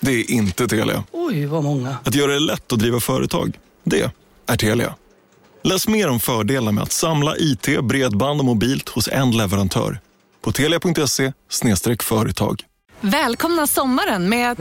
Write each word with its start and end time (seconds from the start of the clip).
Det 0.00 0.12
är 0.12 0.30
inte 0.30 0.68
Telia. 0.68 1.04
Oj, 1.12 1.46
vad 1.46 1.64
många. 1.64 1.96
Att 2.04 2.14
göra 2.14 2.32
det 2.32 2.38
lätt 2.38 2.72
att 2.72 2.78
driva 2.78 3.00
företag. 3.00 3.58
Det 3.84 4.10
är 4.46 4.56
Telia. 4.56 4.94
Läs 5.62 5.88
mer 5.88 6.08
om 6.08 6.20
fördelar 6.20 6.72
med 6.72 6.82
att 6.82 6.92
samla 6.92 7.36
IT, 7.36 7.80
bredband 7.82 8.40
och 8.40 8.44
mobilt 8.44 8.88
hos 8.88 9.08
en 9.08 9.30
leverantör. 9.30 10.00
På 10.42 10.52
telia.se 10.52 11.32
företag. 12.02 12.62
Välkomna 13.00 13.66
sommaren 13.66 14.28
med 14.28 14.50
att... 14.50 14.58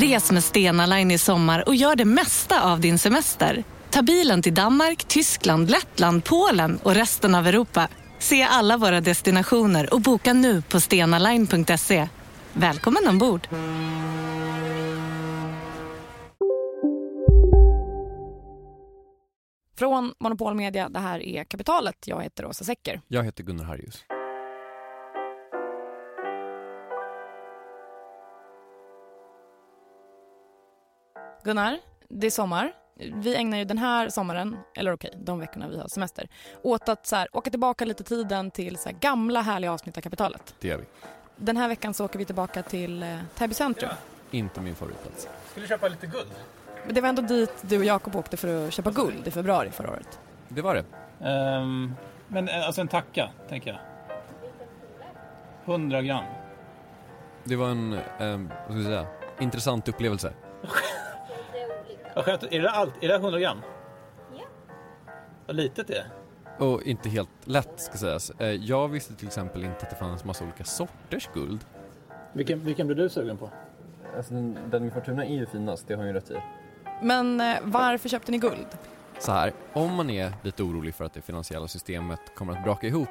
Res 0.00 0.32
med 0.32 0.44
Stena 0.44 0.86
Line 0.86 1.10
i 1.10 1.18
sommar 1.18 1.68
och 1.68 1.74
gör 1.74 1.96
det 1.96 2.04
mesta 2.04 2.62
av 2.62 2.80
din 2.80 2.98
semester. 2.98 3.64
Ta 3.90 4.02
bilen 4.02 4.42
till 4.42 4.54
Danmark, 4.54 5.04
Tyskland, 5.04 5.70
Lettland, 5.70 6.24
Polen 6.24 6.78
och 6.82 6.94
resten 6.94 7.34
av 7.34 7.46
Europa. 7.46 7.88
Se 8.18 8.42
alla 8.42 8.76
våra 8.76 9.00
destinationer 9.00 9.94
och 9.94 10.00
boka 10.00 10.32
nu 10.32 10.62
på 10.62 10.80
stenaline.se. 10.80 12.08
Välkommen 12.54 13.08
ombord! 13.08 13.48
Från 19.76 20.14
Monopol 20.18 20.54
Media, 20.54 20.88
det 20.88 20.98
här 20.98 21.20
är 21.20 21.44
Kapitalet. 21.44 21.96
Jag 22.06 22.22
heter 22.22 22.46
Åsa 22.46 22.64
Secker. 22.64 23.00
Jag 23.08 23.24
heter 23.24 23.44
Gunnar 23.44 23.64
Harjus. 23.64 24.04
Gunnar, 31.44 31.78
det 32.08 32.26
är 32.26 32.30
sommar. 32.30 32.72
Vi 33.14 33.36
ägnar 33.36 33.58
ju 33.58 33.64
den 33.64 33.78
här 33.78 34.08
sommaren, 34.08 34.56
eller 34.76 34.92
okej, 34.92 35.12
de 35.16 35.38
veckorna 35.38 35.68
vi 35.68 35.78
har 35.78 35.88
semester, 35.88 36.28
åt 36.62 36.88
att 36.88 37.06
så 37.06 37.16
här, 37.16 37.36
åka 37.36 37.50
tillbaka 37.50 37.84
lite 37.84 38.04
tiden 38.04 38.50
till 38.50 38.76
så 38.76 38.88
här, 38.88 38.96
gamla 39.00 39.40
härliga 39.40 39.72
avsnitt 39.72 39.96
av 39.96 40.00
Kapitalet. 40.00 40.54
Det 40.60 40.68
gör 40.68 40.78
vi. 40.78 40.84
Den 41.42 41.56
här 41.56 41.68
veckan 41.68 41.94
så 41.94 42.04
åker 42.04 42.18
vi 42.18 42.24
tillbaka 42.24 42.62
till 42.62 43.02
eh, 43.02 43.18
Täby 43.34 43.54
centrum. 43.54 43.90
Inte 44.30 44.60
min 44.60 44.74
favoritplats. 44.74 45.28
Skulle 45.50 45.66
köpa 45.66 45.88
lite 45.88 46.06
guld. 46.06 46.30
Men 46.86 46.94
det 46.94 47.00
var 47.00 47.08
ändå 47.08 47.22
dit 47.22 47.52
du 47.60 47.78
och 47.78 47.84
Jakob 47.84 48.16
åkte 48.16 48.36
för 48.36 48.66
att 48.66 48.72
köpa 48.72 48.90
guld 48.90 49.28
i 49.28 49.30
februari 49.30 49.70
förra 49.70 49.90
året. 49.90 50.18
Det 50.48 50.62
var 50.62 50.74
det. 50.74 50.84
Ehm, 51.28 51.94
men 52.28 52.48
eh, 52.48 52.66
alltså 52.66 52.80
en 52.80 52.88
tacka, 52.88 53.30
tänker 53.48 53.70
jag. 53.70 53.80
100 55.74 56.02
gram. 56.02 56.24
Det 57.44 57.56
var 57.56 57.68
en, 57.68 57.92
eh, 57.92 58.00
vad 58.18 58.64
ska 58.66 58.74
vi 58.74 58.84
säga, 58.84 59.06
intressant 59.40 59.88
upplevelse. 59.88 60.32
Vad 62.14 62.24
skönt. 62.24 62.42
Är 62.42 62.62
det, 62.62 62.70
allt, 62.70 62.94
är 63.00 63.08
det 63.08 63.14
100 63.14 63.40
gram? 63.40 63.62
Ja. 64.36 64.44
Vad 65.46 65.56
litet 65.56 65.86
det 65.86 65.96
är. 65.96 66.06
Och 66.60 66.82
inte 66.82 67.08
helt 67.08 67.28
lätt 67.44 67.80
ska 67.80 67.98
sägas. 67.98 68.30
Eh, 68.30 68.48
jag 68.48 68.88
visste 68.88 69.14
till 69.14 69.26
exempel 69.26 69.64
inte 69.64 69.76
att 69.82 69.90
det 69.90 69.96
fanns 69.96 70.24
massa 70.24 70.44
olika 70.44 70.64
sorters 70.64 71.28
guld. 71.34 71.64
Vilken, 72.32 72.60
vilken 72.64 72.86
blir 72.86 72.96
du 72.96 73.08
sugen 73.08 73.36
på? 73.36 73.50
Alltså 74.16 74.34
den, 74.34 74.58
den 74.70 74.82
med 74.84 74.92
Fortuna 74.92 75.24
är 75.24 75.34
ju 75.34 75.46
finast, 75.46 75.88
det 75.88 75.94
har 75.94 76.04
ju 76.04 76.12
rätt 76.12 76.30
i. 76.30 76.36
Men 77.02 77.40
eh, 77.40 77.56
varför 77.62 78.08
köpte 78.08 78.32
ni 78.32 78.38
guld? 78.38 78.66
Så 79.18 79.32
här, 79.32 79.52
om 79.72 79.94
man 79.94 80.10
är 80.10 80.32
lite 80.42 80.62
orolig 80.62 80.94
för 80.94 81.04
att 81.04 81.14
det 81.14 81.20
finansiella 81.20 81.68
systemet 81.68 82.20
kommer 82.34 82.52
att 82.52 82.64
braka 82.64 82.86
ihop 82.86 83.08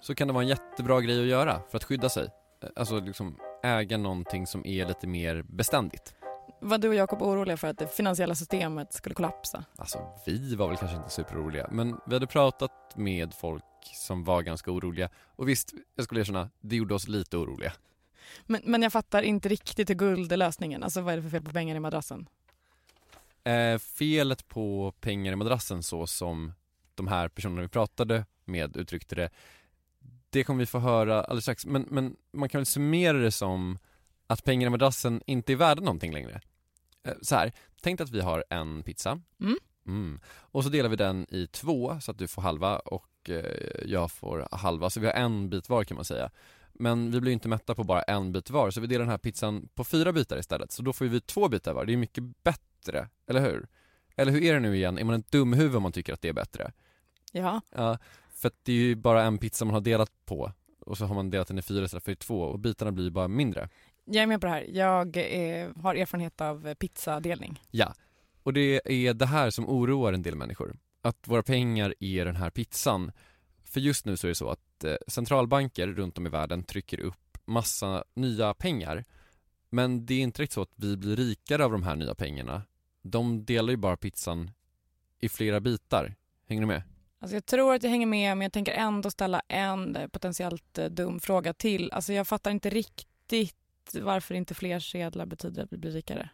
så 0.00 0.14
kan 0.14 0.28
det 0.28 0.34
vara 0.34 0.42
en 0.42 0.48
jättebra 0.48 1.00
grej 1.00 1.20
att 1.20 1.26
göra 1.26 1.60
för 1.70 1.76
att 1.76 1.84
skydda 1.84 2.08
sig. 2.08 2.24
Eh, 2.62 2.68
Alltså 2.76 3.00
liksom 3.00 3.36
äga 3.62 3.96
någonting 3.96 4.46
som 4.46 4.66
är 4.66 4.86
lite 4.86 5.06
mer 5.06 5.44
beständigt. 5.48 6.14
Var 6.60 6.78
du 6.78 6.88
och 6.88 6.94
Jakob 6.94 7.22
oroliga 7.22 7.56
för 7.56 7.68
att 7.68 7.78
det 7.78 7.86
finansiella 7.86 8.34
systemet 8.34 8.92
skulle 8.92 9.14
kollapsa? 9.14 9.64
Alltså 9.76 9.98
vi 10.26 10.54
var 10.54 10.68
väl 10.68 10.76
kanske 10.76 10.96
inte 10.96 11.10
superoroliga 11.10 11.68
men 11.70 12.00
vi 12.06 12.14
hade 12.14 12.26
pratat 12.26 12.96
med 12.96 13.34
folk 13.34 13.64
som 13.94 14.24
var 14.24 14.42
ganska 14.42 14.70
oroliga 14.70 15.08
och 15.36 15.48
visst, 15.48 15.74
jag 15.94 16.04
skulle 16.04 16.20
erkänna, 16.20 16.50
det 16.60 16.76
gjorde 16.76 16.94
oss 16.94 17.08
lite 17.08 17.36
oroliga. 17.36 17.72
Men, 18.46 18.60
men 18.64 18.82
jag 18.82 18.92
fattar 18.92 19.22
inte 19.22 19.48
riktigt 19.48 19.90
hur 19.90 19.94
guld 19.94 20.32
är 20.32 20.36
lösningen. 20.36 20.82
Alltså 20.82 21.00
vad 21.00 21.12
är 21.12 21.16
det 21.16 21.22
för 21.22 21.30
fel 21.30 21.42
på 21.42 21.52
pengar 21.52 21.76
i 21.76 21.80
madrassen? 21.80 22.28
Eh, 23.44 23.78
felet 23.78 24.48
på 24.48 24.92
pengar 25.00 25.32
i 25.32 25.36
madrassen 25.36 25.82
så 25.82 26.06
som 26.06 26.52
de 26.94 27.08
här 27.08 27.28
personerna 27.28 27.62
vi 27.62 27.68
pratade 27.68 28.24
med 28.44 28.76
uttryckte 28.76 29.14
det 29.14 29.30
det 30.30 30.44
kommer 30.44 30.58
vi 30.58 30.66
få 30.66 30.78
höra 30.78 31.22
alldeles 31.24 31.44
strax 31.44 31.66
men, 31.66 31.86
men 31.90 32.16
man 32.32 32.48
kan 32.48 32.58
väl 32.58 32.66
summera 32.66 33.18
det 33.18 33.30
som 33.30 33.78
att 34.28 34.44
pengar 34.44 34.66
i 34.66 34.70
madrassen 34.70 35.22
inte 35.26 35.52
är 35.52 35.56
värda 35.56 35.80
någonting 35.82 36.12
längre. 36.12 36.40
Eh, 37.04 37.14
så 37.22 37.34
här, 37.34 37.52
tänk 37.82 38.00
att 38.00 38.10
vi 38.10 38.20
har 38.20 38.44
en 38.50 38.82
pizza 38.82 39.20
Mm. 39.40 39.56
Mm. 39.86 40.20
och 40.26 40.64
så 40.64 40.70
delar 40.70 40.88
vi 40.88 40.96
den 40.96 41.26
i 41.30 41.46
två 41.46 42.00
så 42.00 42.10
att 42.10 42.18
du 42.18 42.28
får 42.28 42.42
halva 42.42 42.78
och 42.78 43.30
eh, 43.30 43.84
jag 43.84 44.10
får 44.10 44.48
halva 44.52 44.90
så 44.90 45.00
vi 45.00 45.06
har 45.06 45.14
en 45.14 45.50
bit 45.50 45.68
var 45.68 45.84
kan 45.84 45.94
man 45.94 46.04
säga. 46.04 46.30
Men 46.72 47.10
vi 47.10 47.20
blir 47.20 47.32
inte 47.32 47.48
mätta 47.48 47.74
på 47.74 47.84
bara 47.84 48.02
en 48.02 48.32
bit 48.32 48.50
var 48.50 48.70
så 48.70 48.80
vi 48.80 48.86
delar 48.86 49.00
den 49.04 49.10
här 49.10 49.18
pizzan 49.18 49.68
på 49.74 49.84
fyra 49.84 50.12
bitar 50.12 50.38
istället 50.38 50.72
så 50.72 50.82
då 50.82 50.92
får 50.92 51.04
vi 51.04 51.20
två 51.20 51.48
bitar 51.48 51.72
var. 51.74 51.84
Det 51.84 51.92
är 51.92 51.96
mycket 51.96 52.24
bättre, 52.44 53.08
eller 53.26 53.40
hur? 53.40 53.68
Eller 54.16 54.32
hur 54.32 54.42
är 54.42 54.54
det 54.54 54.60
nu 54.60 54.76
igen? 54.76 54.98
Är 54.98 55.04
man 55.04 55.14
en 55.14 55.24
dumhuvud 55.30 55.76
om 55.76 55.82
man 55.82 55.92
tycker 55.92 56.12
att 56.12 56.20
det 56.22 56.28
är 56.28 56.32
bättre? 56.32 56.72
Ja. 57.32 57.60
Ja, 57.74 57.98
för 58.30 58.50
det 58.62 58.72
är 58.72 58.76
ju 58.76 58.94
bara 58.96 59.22
en 59.22 59.38
pizza 59.38 59.64
man 59.64 59.74
har 59.74 59.80
delat 59.80 60.10
på 60.24 60.52
och 60.80 60.98
så 60.98 61.04
har 61.06 61.14
man 61.14 61.30
delat 61.30 61.48
den 61.48 61.58
i 61.58 61.62
fyra 61.62 61.84
istället 61.84 62.04
för 62.04 62.12
i 62.12 62.16
två 62.16 62.40
och 62.42 62.58
bitarna 62.58 62.92
blir 62.92 63.04
ju 63.04 63.10
bara 63.10 63.28
mindre. 63.28 63.68
Jag 64.10 64.22
är 64.22 64.26
med 64.26 64.40
på 64.40 64.46
det 64.46 64.52
här. 64.52 64.66
Jag 64.68 65.16
eh, 65.16 65.68
har 65.76 65.94
erfarenhet 65.94 66.40
av 66.40 66.74
pizzadelning. 66.74 67.62
Ja, 67.70 67.94
och 68.42 68.52
det 68.52 68.80
är 69.08 69.14
det 69.14 69.26
här 69.26 69.50
som 69.50 69.68
oroar 69.68 70.12
en 70.12 70.22
del 70.22 70.34
människor. 70.34 70.76
Att 71.02 71.28
våra 71.28 71.42
pengar 71.42 71.94
är 72.00 72.24
den 72.24 72.36
här 72.36 72.50
pizzan. 72.50 73.12
För 73.64 73.80
just 73.80 74.04
nu 74.04 74.16
så 74.16 74.26
är 74.26 74.28
det 74.28 74.34
så 74.34 74.50
att 74.50 74.84
eh, 74.84 74.94
centralbanker 75.06 75.86
runt 75.86 76.18
om 76.18 76.26
i 76.26 76.30
världen 76.30 76.64
trycker 76.64 77.00
upp 77.00 77.38
massa 77.44 78.04
nya 78.14 78.54
pengar. 78.54 79.04
Men 79.70 80.06
det 80.06 80.14
är 80.14 80.20
inte 80.20 80.42
riktigt 80.42 80.54
så 80.54 80.62
att 80.62 80.72
vi 80.76 80.96
blir 80.96 81.16
rikare 81.16 81.64
av 81.64 81.72
de 81.72 81.82
här 81.82 81.96
nya 81.96 82.14
pengarna. 82.14 82.62
De 83.02 83.44
delar 83.44 83.70
ju 83.70 83.76
bara 83.76 83.96
pizzan 83.96 84.50
i 85.20 85.28
flera 85.28 85.60
bitar. 85.60 86.14
Hänger 86.48 86.62
du 86.62 86.66
med? 86.66 86.82
Alltså 87.20 87.36
jag 87.36 87.46
tror 87.46 87.74
att 87.74 87.82
jag 87.82 87.90
hänger 87.90 88.06
med 88.06 88.36
men 88.36 88.44
jag 88.44 88.52
tänker 88.52 88.72
ändå 88.72 89.10
ställa 89.10 89.42
en 89.48 89.96
eh, 89.96 90.08
potentiellt 90.08 90.78
dum 90.90 91.20
fråga 91.20 91.52
till. 91.52 91.92
Alltså 91.92 92.12
jag 92.12 92.28
fattar 92.28 92.50
inte 92.50 92.70
riktigt 92.70 93.56
varför 93.94 94.34
inte 94.34 94.54
fler 94.54 94.80
sedlar 94.80 95.26
betyder 95.26 95.62
att 95.62 95.72
vi 95.72 95.76
blir 95.76 95.90
rikare. 95.90 96.30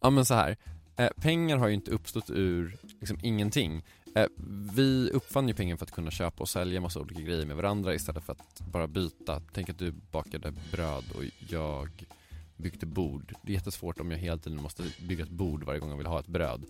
Ja 0.00 0.10
men 0.10 0.24
så 0.24 0.34
här. 0.34 0.56
Eh, 0.96 1.08
pengar 1.20 1.56
har 1.56 1.68
ju 1.68 1.74
inte 1.74 1.90
uppstått 1.90 2.30
ur 2.30 2.78
liksom 3.00 3.18
ingenting. 3.22 3.82
Eh, 4.14 4.26
vi 4.74 5.10
uppfann 5.10 5.48
ju 5.48 5.54
pengar 5.54 5.76
för 5.76 5.84
att 5.84 5.90
kunna 5.90 6.10
köpa 6.10 6.42
och 6.42 6.48
sälja 6.48 6.80
massa 6.80 7.00
olika 7.00 7.20
grejer 7.20 7.46
med 7.46 7.56
varandra 7.56 7.94
istället 7.94 8.24
för 8.24 8.32
att 8.32 8.60
bara 8.72 8.86
byta. 8.86 9.42
Tänk 9.52 9.70
att 9.70 9.78
du 9.78 9.90
bakade 9.90 10.52
bröd 10.72 11.04
och 11.14 11.24
jag 11.48 12.06
byggde 12.56 12.86
bord. 12.86 13.34
Det 13.42 13.52
är 13.52 13.54
jättesvårt 13.54 14.00
om 14.00 14.10
jag 14.10 14.18
hela 14.18 14.38
tiden 14.38 14.62
måste 14.62 14.82
bygga 15.08 15.24
ett 15.24 15.30
bord 15.30 15.64
varje 15.64 15.80
gång 15.80 15.90
jag 15.90 15.96
vill 15.96 16.06
ha 16.06 16.20
ett 16.20 16.26
bröd. 16.26 16.64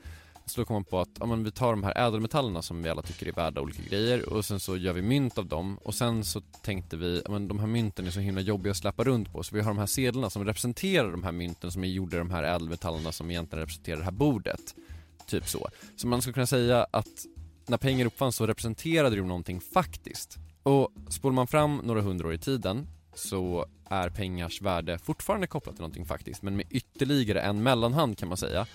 Så 0.49 0.61
då 0.61 0.65
kom 0.65 0.75
man 0.75 0.85
på 0.85 1.01
att 1.01 1.09
ja, 1.21 1.27
men 1.27 1.45
vi 1.45 1.51
tar 1.51 1.71
de 1.71 1.85
här 1.85 1.99
ädelmetallerna 2.07 2.63
som 2.63 2.83
vi 2.83 2.89
alla 2.89 3.03
tycker 3.03 3.29
är 3.29 3.33
värda 3.33 3.61
olika 3.61 3.83
grejer 3.83 4.29
och 4.29 4.45
sen 4.45 4.61
så 4.61 4.77
gör 4.77 4.93
vi 4.93 5.03
mynt 5.03 5.39
av 5.39 5.47
dem 5.47 5.79
och 5.83 5.95
sen 5.95 6.25
så 6.25 6.41
tänkte 6.41 6.97
vi 6.97 7.23
ja, 7.25 7.31
men 7.31 7.49
de 7.49 7.59
här 7.59 7.67
mynten 7.67 8.07
är 8.07 8.11
så 8.11 8.21
himla 8.21 8.41
jobbiga 8.41 8.71
att 8.71 8.77
släppa 8.77 9.05
runt 9.05 9.33
på 9.33 9.43
så 9.43 9.55
vi 9.55 9.61
har 9.61 9.71
de 9.71 9.79
här 9.79 9.87
sedlarna 9.87 10.31
som 10.31 10.45
representerar 10.45 11.11
de 11.11 11.25
här 11.25 11.33
mynten 11.33 11.73
som 11.73 11.85
är 11.85 11.89
gjorda 11.89 12.17
i 12.17 12.19
de 12.19 12.31
här 12.31 12.43
ädelmetallerna 12.43 13.13
som 13.13 13.31
egentligen 13.31 13.61
representerar 13.61 13.97
det 13.99 14.05
här 14.05 14.11
bordet. 14.11 14.75
Typ 15.27 15.49
så. 15.49 15.69
Så 15.97 16.07
man 16.07 16.23
skulle 16.23 16.35
kunna 16.35 16.47
säga 16.47 16.87
att 16.91 17.27
när 17.67 17.77
pengar 17.77 18.07
uppfanns 18.07 18.37
så 18.37 18.47
representerade 18.47 19.17
de 19.17 19.29
någonting 19.29 19.61
faktiskt. 19.61 20.39
Och 20.63 20.93
spolar 21.09 21.35
man 21.35 21.47
fram 21.47 21.77
några 21.85 22.01
hundra 22.01 22.29
år 22.29 22.35
i 22.35 22.39
tiden 22.39 22.87
så 23.15 23.67
är 23.89 24.09
pengars 24.09 24.63
värde 24.63 24.99
fortfarande 24.99 25.47
kopplat 25.47 25.75
till 25.75 25.83
någonting 25.83 26.07
faktiskt 26.07 26.43
men 26.43 26.57
med 26.57 26.67
ytterligare 26.71 27.41
en 27.41 27.63
mellanhand 27.63 28.19
kan 28.19 28.29
man 28.29 28.37
säga. 28.37 28.67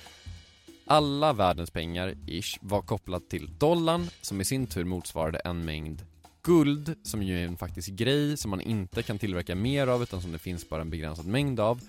Alla 0.92 1.34
världens 1.34 1.72
pengar, 1.72 2.16
ish, 2.28 2.58
var 2.62 2.82
kopplat 2.82 3.30
till 3.30 3.58
dollarn 3.58 4.10
som 4.22 4.42
i 4.42 4.46
sin 4.46 4.68
tur 4.68 4.86
motsvarade 4.86 5.40
en 5.40 5.66
mängd 5.66 6.02
guld 6.44 6.96
som 7.04 7.24
ju 7.24 7.44
är 7.44 7.48
en 7.48 7.58
faktisk 7.58 7.90
grej 7.90 8.38
som 8.38 8.52
man 8.52 8.62
inte 8.62 9.04
kan 9.04 9.20
tillverka 9.20 9.56
mer 9.56 9.88
av 9.88 10.04
utan 10.04 10.22
som 10.22 10.32
det 10.32 10.40
finns 10.40 10.70
bara 10.70 10.82
en 10.82 10.90
begränsad 10.90 11.26
mängd 11.26 11.60
av. 11.60 11.82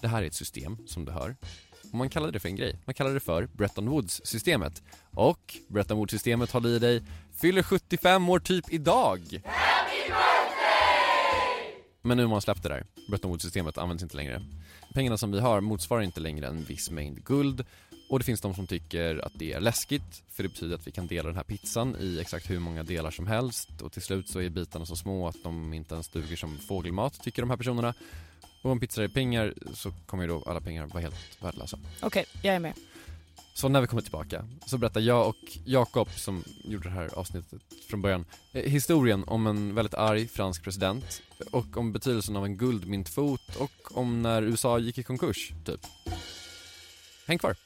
Det 0.00 0.08
här 0.08 0.22
är 0.22 0.26
ett 0.26 0.34
system 0.34 0.78
som 0.86 1.04
du 1.04 1.12
hör. 1.12 1.36
Och 1.92 1.94
man 1.94 2.10
kallade 2.10 2.32
det 2.32 2.40
för 2.40 2.48
en 2.48 2.56
grej. 2.56 2.78
Man 2.84 2.94
kallade 2.94 3.16
det 3.16 3.20
för 3.20 3.46
Bretton 3.46 3.88
Woods-systemet. 3.88 4.82
Och 5.10 5.56
Bretton 5.68 5.98
Woods-systemet 5.98 6.50
håll 6.50 6.66
i 6.66 6.78
dig, 6.78 7.02
fyller 7.32 7.62
75 7.62 8.28
år 8.28 8.38
typ 8.38 8.72
idag! 8.72 9.42
Men 12.02 12.16
nu 12.16 12.22
har 12.22 12.30
man 12.30 12.42
släppt 12.42 12.62
det 12.62 12.68
där. 12.68 12.86
Bretton 13.08 13.30
Woods-systemet 13.30 13.78
används 13.78 14.02
inte 14.02 14.16
längre. 14.16 14.42
pengarna 14.94 15.18
som 15.18 15.32
vi 15.32 15.40
har 15.40 15.60
motsvarar 15.60 16.02
inte 16.02 16.20
längre 16.20 16.46
en 16.46 16.64
viss 16.64 16.90
mängd 16.90 17.24
guld 17.24 17.64
och 18.08 18.18
det 18.18 18.24
finns 18.24 18.40
de 18.40 18.54
som 18.54 18.66
tycker 18.66 19.26
att 19.26 19.32
det 19.34 19.52
är 19.52 19.60
läskigt 19.60 20.22
för 20.30 20.42
det 20.42 20.48
betyder 20.48 20.74
att 20.74 20.86
vi 20.86 20.90
kan 20.90 21.06
dela 21.06 21.28
den 21.28 21.36
här 21.36 21.44
pizzan 21.44 21.96
i 22.00 22.20
exakt 22.20 22.50
hur 22.50 22.58
många 22.58 22.82
delar 22.82 23.10
som 23.10 23.26
helst 23.26 23.68
och 23.82 23.92
till 23.92 24.02
slut 24.02 24.28
så 24.28 24.40
är 24.40 24.48
bitarna 24.48 24.86
så 24.86 24.96
små 24.96 25.28
att 25.28 25.36
de 25.42 25.72
inte 25.72 25.94
ens 25.94 26.08
duger 26.08 26.36
som 26.36 26.58
fågelmat 26.58 27.22
tycker 27.22 27.42
de 27.42 27.50
här 27.50 27.56
personerna. 27.56 27.94
Och 28.62 28.70
om 28.70 28.80
pizza 28.80 29.04
är 29.04 29.08
pengar 29.08 29.54
så 29.74 29.92
kommer 30.06 30.24
ju 30.24 30.28
då 30.28 30.42
alla 30.46 30.60
pengar 30.60 30.86
vara 30.86 31.00
helt 31.00 31.42
värdelösa. 31.42 31.78
Okej, 32.00 32.24
jag 32.42 32.54
är 32.54 32.60
med. 32.60 32.72
Så 33.54 33.68
när 33.68 33.80
vi 33.80 33.86
kommer 33.86 34.02
tillbaka 34.02 34.44
så 34.66 34.78
berättar 34.78 35.00
jag 35.00 35.28
och 35.28 35.58
Jakob 35.64 36.08
som 36.10 36.44
gjorde 36.64 36.88
det 36.88 36.94
här 36.94 37.18
avsnittet 37.18 37.62
från 37.88 38.02
början 38.02 38.24
eh, 38.52 38.70
historien 38.70 39.24
om 39.26 39.46
en 39.46 39.74
väldigt 39.74 39.94
arg 39.94 40.28
fransk 40.28 40.64
president 40.64 41.22
och 41.52 41.76
om 41.76 41.92
betydelsen 41.92 42.36
av 42.36 42.44
en 42.44 42.56
guldmyntfot 42.56 43.56
och 43.56 43.98
om 43.98 44.22
när 44.22 44.42
USA 44.42 44.78
gick 44.78 44.98
i 44.98 45.02
konkurs, 45.02 45.52
typ. 45.64 45.80
Häng 47.26 47.38
kvar! 47.38 47.65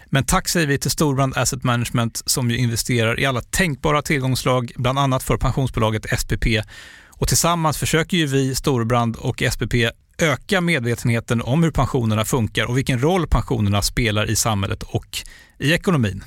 Men 0.13 0.23
tack 0.23 0.47
säger 0.47 0.67
vi 0.67 0.77
till 0.77 0.91
Storbrand 0.91 1.37
Asset 1.37 1.63
Management 1.63 2.21
som 2.25 2.51
ju 2.51 2.57
investerar 2.57 3.19
i 3.19 3.25
alla 3.25 3.41
tänkbara 3.41 4.01
tillgångslag, 4.01 4.71
bland 4.75 4.99
annat 4.99 5.23
för 5.23 5.37
pensionsbolaget 5.37 6.19
SPP. 6.19 6.45
Och 7.07 7.27
tillsammans 7.27 7.77
försöker 7.77 8.17
ju 8.17 8.25
vi, 8.25 8.55
Storbrand 8.55 9.15
och 9.15 9.43
SPP, 9.51 9.73
öka 10.17 10.61
medvetenheten 10.61 11.41
om 11.41 11.63
hur 11.63 11.71
pensionerna 11.71 12.25
funkar 12.25 12.65
och 12.65 12.77
vilken 12.77 13.01
roll 13.01 13.27
pensionerna 13.27 13.81
spelar 13.81 14.29
i 14.29 14.35
samhället 14.35 14.83
och 14.83 15.17
i 15.59 15.73
ekonomin. 15.73 16.23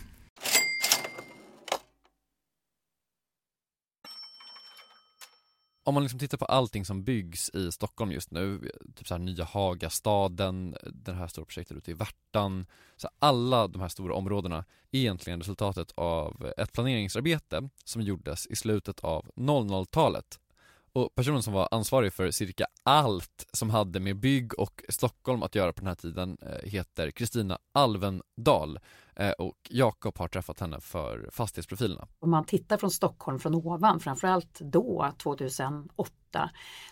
om 5.86 5.94
man 5.94 6.02
liksom 6.02 6.19
tittar 6.19 6.38
på 6.38 6.44
allting 6.44 6.84
som 6.84 7.04
byggs 7.04 7.50
i 7.54 7.72
Stockholm 7.72 8.12
just 8.12 8.31
nu, 8.31 8.70
typ 8.96 9.08
så 9.08 9.14
här 9.14 9.19
nya 9.19 9.44
Hagastaden, 9.44 10.76
det 10.92 11.12
här 11.12 11.28
stora 11.28 11.44
projektet 11.44 11.76
ute 11.76 11.90
i 11.90 11.94
Värtan, 11.94 12.66
så 13.05 13.11
alla 13.19 13.69
de 13.69 13.81
här 13.81 13.89
stora 13.89 14.15
områdena 14.15 14.56
är 14.91 14.99
egentligen 14.99 15.39
resultatet 15.39 15.93
av 15.95 16.53
ett 16.56 16.73
planeringsarbete 16.73 17.69
som 17.85 18.03
gjordes 18.03 18.47
i 18.47 18.56
slutet 18.56 19.01
av 19.01 19.27
00-talet. 19.37 20.41
Och 20.93 21.15
personen 21.15 21.43
som 21.43 21.53
var 21.53 21.69
ansvarig 21.71 22.12
för 22.12 22.31
cirka 22.31 22.67
allt 22.83 23.47
som 23.53 23.71
hade 23.71 24.01
med 24.01 24.17
bygg 24.17 24.59
och 24.59 24.83
Stockholm 24.89 25.43
att 25.43 25.55
göra 25.55 25.73
på 25.73 25.81
den 25.81 25.89
här 25.89 25.95
tiden 25.95 26.37
eh, 26.43 26.71
heter 26.71 27.11
Kristina 27.11 27.59
Alvendal 27.73 28.79
eh, 29.17 29.31
och 29.31 29.59
Jakob 29.71 30.19
har 30.19 30.29
träffat 30.29 30.61
henne 30.61 30.81
för 30.81 31.29
fastighetsprofilerna. 31.33 32.09
Om 32.19 32.31
man 32.31 32.45
tittar 32.45 32.77
från 32.77 32.91
Stockholm 32.91 33.39
från 33.39 33.55
ovan, 33.55 34.01
framförallt 34.01 34.61
då, 34.61 35.12
2008, 35.23 36.12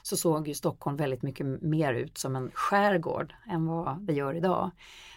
så 0.03 0.17
såg 0.17 0.49
ju 0.49 0.55
Stockholm 0.55 0.97
väldigt 0.97 1.23
mycket 1.23 1.47
mer 1.63 1.95
ut 1.95 2.19
som 2.19 2.37
en 2.37 2.51
skärgård 2.55 3.35
än 3.51 3.67
vad 3.67 4.01
det 4.01 4.13
gör 4.13 4.35
idag. 4.35 4.71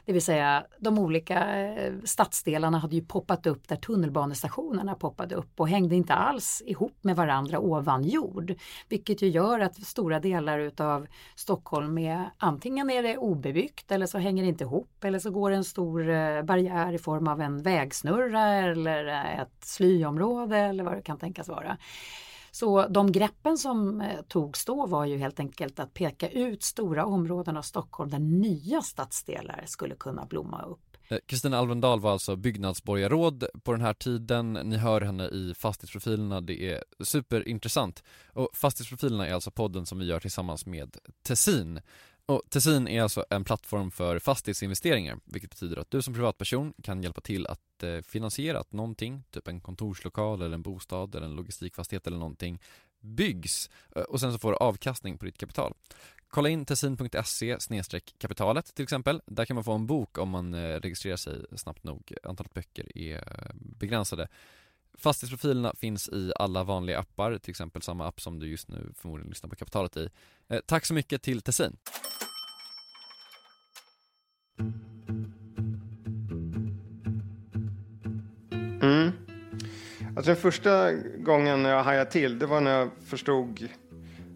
Det 0.06 0.14
vill 0.14 0.22
säga 0.22 0.66
de 0.80 1.00
olika 1.00 1.66
eh, 1.66 1.94
stadsdelarna 2.04 2.80
hade 2.80 2.96
ju 2.96 3.06
poppat 3.06 3.48
upp 3.48 3.68
där 3.68 3.76
tunnelbanestationerna 3.76 4.96
poppade 4.96 5.36
upp 5.36 5.60
och 5.60 5.70
hängde 5.70 5.96
inte 5.96 6.14
alls 6.14 6.62
ihop 6.66 6.98
med 7.02 7.16
varandra 7.16 7.60
ovan 7.60 8.04
jord. 8.04 8.54
Vilket 8.90 9.22
ju 9.22 9.28
gör 9.28 9.60
att 9.60 9.76
stora 9.76 10.20
delar 10.20 10.60
utav 10.60 11.08
Stockholm 11.36 11.98
är 11.98 12.30
antingen 12.38 12.90
är 12.90 13.04
det 13.04 13.18
obebyggt 13.18 13.92
eller 13.92 14.06
så 14.06 14.18
hänger 14.18 14.44
det 14.44 14.50
inte 14.50 14.64
ihop 14.64 15.04
eller 15.04 15.20
så 15.20 15.32
går 15.32 15.50
det 15.50 15.56
en 15.56 15.64
stor 15.64 16.10
eh, 16.10 16.42
barriär 16.42 16.94
i 16.94 16.98
form 16.98 17.28
av 17.28 17.42
en 17.42 17.62
vägsnurra 17.62 18.46
eller 18.46 19.06
ett 19.42 19.66
slyområde 19.66 20.58
eller 20.58 20.84
vad 20.84 20.94
det 20.94 21.02
kan 21.02 21.18
tänkas 21.18 21.48
vara. 21.48 21.78
Så 22.56 22.88
de 22.88 23.12
greppen 23.12 23.58
som 23.58 24.02
eh, 24.02 24.22
togs 24.28 24.66
då 24.66 24.86
var 24.86 25.06
ju 25.06 25.18
helt 25.18 25.40
enkelt 25.40 25.80
att 25.80 25.94
peka 25.94 26.30
ut 26.30 26.64
stora 26.64 27.06
områden 27.06 27.58
av 27.58 27.62
Stockholm 27.62 28.10
där 28.10 28.20
nya 28.20 28.82
stadsdelar 28.82 29.64
skulle 29.68 29.96
kunna 29.96 30.26
blomma 30.26 30.62
upp. 30.62 30.98
Eh, 31.08 31.18
Kristina 31.26 31.58
Alvendal 31.58 32.00
var 32.00 32.12
alltså 32.12 32.36
byggnadsborgarråd 32.36 33.46
på 33.64 33.72
den 33.72 33.82
här 33.82 33.94
tiden. 33.94 34.54
Ni 34.54 34.78
hör 34.78 35.02
henne 35.02 35.28
i 35.28 35.54
Fastighetsprofilerna. 35.58 36.42
Det 36.42 36.72
är 36.72 36.84
superintressant. 37.04 38.04
Och 38.34 38.50
Fastighetsprofilerna 38.54 39.28
är 39.28 39.34
alltså 39.34 39.52
podden 39.52 39.86
som 39.86 40.00
vi 40.00 40.06
gör 40.06 40.20
tillsammans 40.20 40.66
med 40.66 40.98
Tessin. 41.24 41.80
Och 42.28 42.42
Tessin 42.50 42.88
är 42.88 43.02
alltså 43.02 43.26
en 43.30 43.44
plattform 43.44 43.92
för 43.92 44.20
fastighetsinvesteringar, 44.20 45.20
vilket 45.26 45.50
betyder 45.50 45.78
att 45.78 45.92
du 45.92 46.02
som 46.02 46.14
privatperson 46.14 46.74
kan 46.84 47.04
hjälpa 47.04 47.22
till 47.22 47.48
att 47.48 47.84
eh, 47.84 48.02
finansiera 48.02 48.60
att 48.60 48.72
någonting, 48.72 49.24
typ 49.32 49.48
en 49.48 49.62
kontorslokal 49.62 50.42
eller 50.42 50.56
en 50.56 50.62
bostad 50.62 51.16
eller 51.16 51.26
en 51.26 51.36
logistikfastighet 51.36 52.08
eller 52.08 52.18
någonting, 52.18 52.62
byggs 53.00 53.70
eh, 53.96 54.02
och 54.02 54.20
sen 54.20 54.32
så 54.32 54.40
får 54.40 54.52
du 54.52 54.58
avkastning 54.58 55.18
på 55.18 55.26
ditt 55.26 55.38
kapital. 55.38 55.74
Kolla 56.28 56.50
in 56.50 56.66
tessin.se 56.66 57.58
kapitalet 58.18 58.76
till 58.76 58.84
exempel. 58.84 59.22
Där 59.26 59.46
kan 59.46 59.56
man 59.56 59.64
få 59.64 59.74
en 59.74 59.88
bok 59.88 60.18
om 60.18 60.30
man 60.30 60.54
eh, 60.54 60.80
registrerar 60.80 61.18
sig 61.18 61.46
snabbt 61.56 61.84
nog. 61.84 62.14
Antalet 62.24 62.54
böcker 62.54 62.98
är 62.98 63.24
begränsade. 63.54 64.28
Fastighetsprofilerna 64.98 65.74
finns 65.78 66.10
i 66.10 66.32
alla 66.36 66.64
vanliga 66.64 67.00
appar, 67.00 67.38
till 67.38 67.52
exempel 67.52 67.82
samma 67.82 68.08
app 68.08 68.22
som 68.22 68.40
du 68.40 68.48
just 68.48 68.70
nu 68.70 68.94
förmodligen 68.98 69.30
lyssnar 69.30 69.50
på 69.50 69.56
kapitalet 69.56 69.98
i. 69.98 70.10
Eh, 70.48 70.60
tack 70.66 70.86
så 70.86 70.94
mycket 70.94 71.22
till 71.22 71.42
Tessin. 71.42 71.78
Mm. 78.82 79.12
Alltså 80.08 80.32
den 80.32 80.36
första 80.36 80.92
gången 81.18 81.66
jag 81.66 81.84
hajade 81.84 82.12
till, 82.12 82.40
det 82.40 82.46
var 82.46 82.62
när 82.62 82.80
jag 82.80 82.90
förstod 83.06 83.68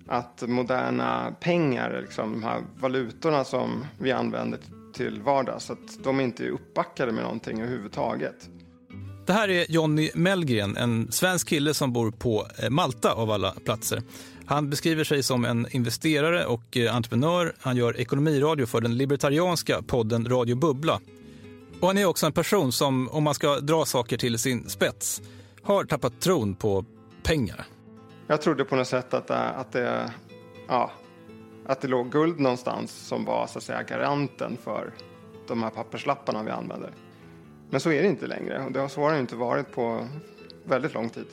att 0.08 0.44
moderna 0.48 1.36
pengar, 1.40 2.02
liksom, 2.02 2.32
de 2.32 2.44
här 2.44 2.64
valutorna 2.80 3.44
som 3.44 3.86
vi 4.00 4.12
använder 4.12 4.60
till 4.94 5.22
vardags, 5.22 5.70
att 5.70 6.04
de 6.04 6.20
inte 6.20 6.46
är 6.46 6.50
uppbackade 6.50 7.12
med 7.12 7.24
någonting 7.24 7.62
överhuvudtaget. 7.62 8.50
Det 9.30 9.34
här 9.34 9.50
är 9.50 9.66
Jonny 9.72 10.12
Mellgren, 10.14 10.78
en 10.78 11.12
svensk 11.12 11.48
kille 11.48 11.74
som 11.74 11.94
bor 11.94 12.12
på 12.12 12.48
eh, 12.58 12.70
Malta 12.70 13.14
av 13.14 13.32
alla 13.32 13.52
platser. 13.52 14.02
Han 14.46 14.70
beskriver 14.70 15.04
sig 15.04 15.24
som 15.24 15.46
en 15.46 15.68
investerare 15.72 16.46
och 16.46 16.78
eh, 16.78 16.96
entreprenör. 16.96 17.54
Han 17.60 17.78
gör 17.78 18.00
ekonomiradio 18.00 18.66
för 18.66 18.82
den 18.82 18.98
libertarianska 18.98 19.82
podden 19.82 20.30
Radio 20.30 20.56
Bubbla. 20.56 21.00
Och 21.80 21.88
han 21.88 21.98
är 21.98 22.06
också 22.06 22.26
en 22.26 22.32
person 22.32 22.72
som, 22.72 23.10
om 23.10 23.24
man 23.24 23.34
ska 23.34 23.60
dra 23.60 23.86
saker 23.86 24.18
till 24.18 24.40
sin 24.40 24.70
spets, 24.70 25.22
har 25.64 25.84
tappat 25.84 26.22
tron 26.22 26.56
på 26.56 26.86
pengar. 27.24 27.66
Jag 28.28 28.42
trodde 28.42 28.66
på 28.66 28.76
något 28.76 28.88
sätt 28.88 29.14
att 29.14 29.28
det, 29.28 29.50
att 29.50 29.72
det, 29.72 30.14
ja, 30.68 30.92
att 31.66 31.82
det 31.82 31.88
låg 31.88 32.12
guld 32.12 32.40
någonstans 32.40 32.92
som 32.92 33.26
var 33.26 33.48
så 33.48 33.58
att 33.58 33.64
säga 33.64 33.84
garanten 33.84 34.58
för 34.64 34.94
de 35.48 35.64
här 35.64 35.70
papperslapparna 35.70 36.44
vi 36.44 36.52
använder. 36.52 36.94
Men 37.70 37.80
så 37.80 37.92
är 37.92 38.02
det 38.02 38.08
inte 38.08 38.28
längre 38.28 38.66
och 38.66 38.72
det 38.72 38.80
har 38.80 39.14
det 39.14 39.20
inte 39.20 39.36
varit 39.36 39.72
på 39.72 40.08
väldigt 40.64 40.94
lång 40.94 41.10
tid. 41.10 41.26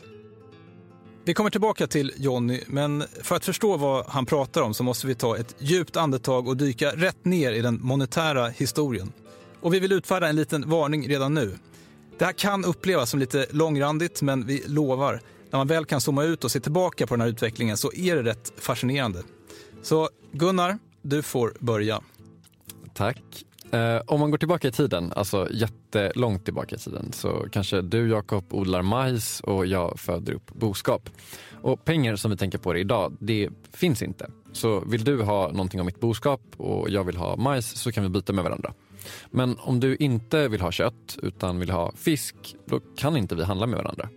Vi 1.25 1.35
kommer 1.35 1.50
tillbaka 1.50 1.87
till 1.87 2.12
Jonny, 2.16 2.61
men 2.66 3.05
för 3.23 3.37
att 3.37 3.45
förstå 3.45 3.76
vad 3.76 4.07
han 4.07 4.26
pratar 4.26 4.62
om 4.62 4.75
så 4.75 4.83
måste 4.83 5.07
vi 5.07 5.14
ta 5.14 5.37
ett 5.37 5.55
djupt 5.59 5.97
andetag 5.97 6.49
och 6.49 6.57
dyka 6.57 6.90
rätt 6.90 7.25
ner 7.25 7.52
i 7.52 7.61
den 7.61 7.78
monetära 7.83 8.49
historien. 8.49 9.12
Och 9.61 9.75
vi 9.75 9.81
vill 9.81 9.93
utfärda 9.93 10.28
en 10.28 10.37
liten 10.37 10.71
varning 10.71 11.09
redan 11.09 11.35
nu. 11.35 11.59
Det 12.19 12.25
här 12.25 12.33
kan 12.33 12.64
upplevas 12.64 13.11
som 13.11 13.21
lite 13.21 13.47
långrandigt, 13.50 14.23
men 14.23 14.47
vi 14.47 14.62
lovar, 14.66 15.21
när 15.50 15.59
man 15.59 15.66
väl 15.66 15.85
kan 15.85 16.00
zooma 16.00 16.25
ut 16.25 16.45
och 16.45 16.50
se 16.50 16.61
tillbaka 16.61 17.07
på 17.07 17.14
den 17.14 17.21
här 17.21 17.28
utvecklingen 17.28 17.76
så 17.76 17.93
är 17.93 18.16
det 18.16 18.23
rätt 18.23 18.52
fascinerande. 18.57 19.23
Så 19.83 20.09
Gunnar, 20.33 20.78
du 21.02 21.23
får 21.23 21.55
börja. 21.61 22.00
Tack. 22.95 23.45
Eh, 23.73 24.00
om 24.06 24.20
man 24.20 24.30
går 24.30 24.38
tillbaka 24.38 24.68
i 24.68 24.73
tiden, 24.73 25.12
alltså 25.16 25.49
jättelångt 25.52 26.44
tillbaka 26.44 26.76
i 26.76 26.78
tiden, 26.78 27.12
så 27.12 27.46
kanske 27.52 27.80
du 27.80 28.08
Jakob 28.08 28.54
odlar 28.54 28.82
majs 28.82 29.40
och 29.40 29.66
jag 29.66 30.00
föder 30.00 30.32
upp 30.32 30.54
boskap. 30.54 31.11
Och 31.62 31.85
pengar 31.85 32.16
som 32.16 32.30
vi 32.30 32.37
tänker 32.37 32.58
på 32.58 32.73
det 32.73 32.80
idag, 32.80 33.16
det 33.20 33.49
finns 33.73 34.02
inte. 34.02 34.30
Så 34.52 34.80
vill 34.80 35.04
du 35.04 35.23
ha 35.23 35.49
någonting 35.49 35.80
av 35.80 35.87
mitt 35.87 36.00
boskap 36.00 36.40
och 36.56 36.90
jag 36.90 37.04
vill 37.04 37.16
ha 37.16 37.37
majs 37.37 37.66
så 37.66 37.92
kan 37.92 38.02
vi 38.02 38.08
byta 38.08 38.32
med 38.32 38.44
varandra. 38.44 38.75
Men 39.30 39.56
om 39.58 39.80
du 39.80 39.96
inte 39.96 40.49
vill 40.49 40.61
ha 40.61 40.73
kött 40.73 41.18
utan 41.23 41.58
vill 41.58 41.70
ha 41.70 41.92
fisk, 41.96 42.35
då 42.66 42.80
kan 42.96 43.16
inte 43.16 43.35
vi 43.35 43.44
handla 43.44 43.66
med 43.66 43.78
varandra. 43.78 44.08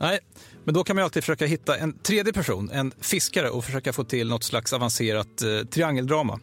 Nej, 0.00 0.18
men 0.64 0.74
då 0.74 0.84
kan 0.84 0.96
man 0.96 1.04
alltid 1.04 1.22
försöka 1.22 1.46
hitta 1.46 1.76
en 1.76 1.98
tredje 1.98 2.32
person, 2.32 2.70
en 2.70 2.92
fiskare 3.00 3.50
och 3.50 3.64
försöka 3.64 3.92
få 3.92 4.04
till 4.04 4.28
något 4.28 4.44
slags 4.44 4.72
avancerat 4.72 5.42
eh, 5.42 5.66
triangeldrama. 5.70 6.40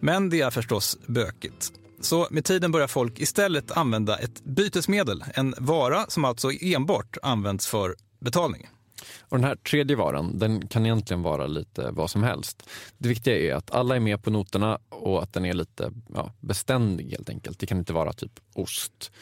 Men 0.00 0.30
det 0.30 0.40
är 0.40 0.50
förstås 0.50 0.98
bökigt. 1.06 1.72
Så 2.00 2.28
med 2.30 2.44
tiden 2.44 2.72
börjar 2.72 2.86
folk 2.86 3.20
istället 3.20 3.70
använda 3.70 4.18
ett 4.18 4.44
bytesmedel, 4.44 5.24
en 5.34 5.54
vara 5.58 6.06
som 6.08 6.24
alltså 6.24 6.50
enbart 6.60 7.16
används 7.22 7.66
för 7.66 7.94
betalning. 8.20 8.68
Och 9.20 9.36
den 9.36 9.44
här 9.44 9.56
tredje 9.56 9.96
varan 9.96 10.38
den 10.38 10.68
kan 10.68 10.86
egentligen 10.86 11.22
vara 11.22 11.46
lite 11.46 11.90
vad 11.90 12.10
som 12.10 12.22
helst. 12.22 12.68
Det 12.98 13.08
viktiga 13.08 13.38
är 13.38 13.54
att 13.54 13.70
alla 13.70 13.96
är 13.96 14.00
med 14.00 14.22
på 14.22 14.30
noterna 14.30 14.78
och 14.88 15.22
att 15.22 15.32
den 15.32 15.44
är 15.44 15.52
lite 15.52 15.92
ja, 16.14 16.32
beständig 16.40 17.10
helt 17.10 17.30
enkelt. 17.30 17.58
Det 17.58 17.66
kan 17.66 17.78
inte 17.78 17.92
vara 17.92 18.12
typ 18.12 18.32
ost. 18.54 19.12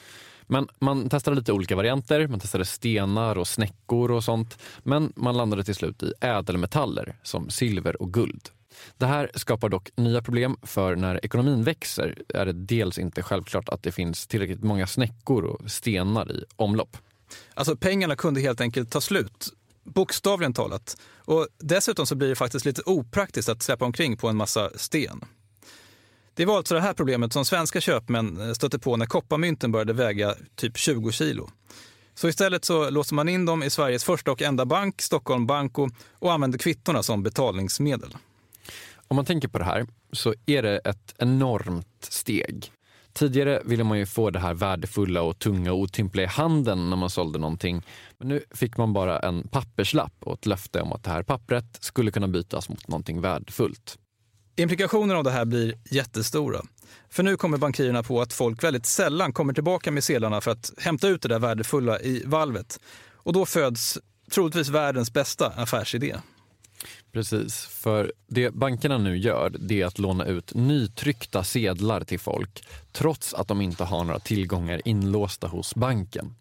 Men 0.46 0.68
man 0.78 1.08
testade 1.08 1.36
lite 1.36 1.52
olika 1.52 1.76
varianter. 1.76 2.26
Man 2.26 2.40
testade 2.40 2.64
stenar 2.64 3.38
och 3.38 3.48
snäckor 3.48 4.10
och 4.10 4.24
sånt. 4.24 4.58
Men 4.82 5.12
man 5.16 5.36
landade 5.36 5.64
till 5.64 5.74
slut 5.74 6.02
i 6.02 6.12
ädelmetaller 6.20 7.16
som 7.22 7.50
silver 7.50 8.02
och 8.02 8.12
guld. 8.12 8.50
Det 8.96 9.06
här 9.06 9.30
skapar 9.34 9.68
dock 9.68 9.90
nya 9.96 10.22
problem 10.22 10.56
för 10.62 10.96
när 10.96 11.24
ekonomin 11.24 11.64
växer 11.64 12.22
är 12.28 12.46
det 12.46 12.52
dels 12.52 12.98
inte 12.98 13.22
självklart 13.22 13.68
att 13.68 13.82
det 13.82 13.92
finns 13.92 14.26
tillräckligt 14.26 14.62
många 14.62 14.86
snäckor 14.86 15.44
och 15.44 15.70
stenar 15.70 16.32
i 16.32 16.44
omlopp. 16.56 16.96
Alltså 17.54 17.76
pengarna 17.76 18.16
kunde 18.16 18.40
helt 18.40 18.60
enkelt 18.60 18.92
ta 18.92 19.00
slut, 19.00 19.48
bokstavligen 19.84 20.52
talat. 20.54 20.96
Och 21.14 21.48
dessutom 21.58 22.06
så 22.06 22.14
blir 22.14 22.28
det 22.28 22.34
faktiskt 22.34 22.66
lite 22.66 22.82
opraktiskt 22.86 23.48
att 23.48 23.62
släppa 23.62 23.84
omkring 23.84 24.16
på 24.16 24.28
en 24.28 24.36
massa 24.36 24.70
sten. 24.74 25.24
Det 26.34 26.44
var 26.44 26.56
alltså 26.56 26.74
det 26.74 26.80
här 26.80 26.94
problemet 26.94 27.32
som 27.32 27.44
svenska 27.44 27.80
köpmän 27.80 28.40
eh, 28.40 28.52
stötte 28.52 28.78
på 28.78 28.96
när 28.96 29.06
kopparmynten 29.06 29.72
började 29.72 29.92
väga 29.92 30.34
typ 30.54 30.76
20 30.76 31.12
kilo. 31.12 31.50
Så 32.14 32.28
istället 32.28 32.64
så 32.64 32.90
låste 32.90 33.14
man 33.14 33.28
in 33.28 33.44
dem 33.44 33.62
i 33.62 33.70
Sveriges 33.70 34.04
första 34.04 34.32
och 34.32 34.42
enda 34.42 34.64
bank, 34.66 35.02
Stockholm 35.02 35.46
Banco, 35.46 35.88
och 36.12 36.32
använde 36.32 36.58
kvittorna 36.58 37.02
som 37.02 37.22
betalningsmedel. 37.22 38.16
Om 39.08 39.16
man 39.16 39.24
tänker 39.24 39.48
på 39.48 39.58
det 39.58 39.64
här 39.64 39.86
så 40.12 40.34
är 40.46 40.62
det 40.62 40.78
ett 40.78 41.14
enormt 41.18 42.04
steg. 42.10 42.72
Tidigare 43.12 43.62
ville 43.64 43.84
man 43.84 43.98
ju 43.98 44.06
få 44.06 44.30
det 44.30 44.38
här 44.38 44.54
värdefulla 44.54 45.22
och 45.22 45.38
tunga 45.38 45.72
och 45.72 45.78
otympliga 45.78 46.24
i 46.24 46.28
handen 46.28 46.90
när 46.90 46.96
man 46.96 47.10
sålde 47.10 47.38
någonting. 47.38 47.82
Men 48.18 48.28
nu 48.28 48.44
fick 48.50 48.76
man 48.76 48.92
bara 48.92 49.18
en 49.18 49.48
papperslapp 49.48 50.12
och 50.20 50.34
ett 50.34 50.46
löfte 50.46 50.80
om 50.80 50.92
att 50.92 51.04
det 51.04 51.10
här 51.10 51.22
pappret 51.22 51.78
skulle 51.80 52.10
kunna 52.10 52.28
bytas 52.28 52.68
mot 52.68 52.88
någonting 52.88 53.20
värdefullt. 53.20 53.98
Implikationerna 54.56 55.18
av 55.18 55.24
det 55.24 55.30
här 55.30 55.44
blir 55.44 55.74
jättestora. 55.90 56.62
För 57.10 57.22
nu 57.22 57.36
kommer 57.36 57.58
bankirerna 57.58 58.02
på 58.02 58.20
att 58.20 58.32
folk 58.32 58.64
väldigt 58.64 58.86
sällan 58.86 59.32
kommer 59.32 59.52
tillbaka 59.52 59.90
med 59.90 60.04
sedlarna 60.04 60.40
för 60.40 60.50
att 60.50 60.72
hämta 60.78 61.08
ut 61.08 61.22
det 61.22 61.28
där 61.28 61.38
värdefulla 61.38 62.00
i 62.00 62.22
valvet. 62.26 62.80
Och 63.12 63.32
då 63.32 63.46
föds 63.46 63.98
troligtvis 64.30 64.68
världens 64.68 65.12
bästa 65.12 65.46
affärsidé. 65.46 66.16
Precis, 67.16 67.66
för 67.66 68.12
det 68.26 68.50
bankerna 68.50 68.98
nu 68.98 69.16
gör 69.16 69.50
det 69.60 69.82
är 69.82 69.86
att 69.86 69.98
låna 69.98 70.24
ut 70.24 70.54
nytryckta 70.54 71.44
sedlar 71.44 72.04
till 72.04 72.20
folk 72.20 72.64
trots 72.92 73.34
att 73.34 73.48
de 73.48 73.60
inte 73.60 73.84
har 73.84 74.04
några 74.04 74.18
tillgångar 74.18 74.82
inlåsta 74.84 75.46
hos 75.46 75.74
banken. 75.74 76.34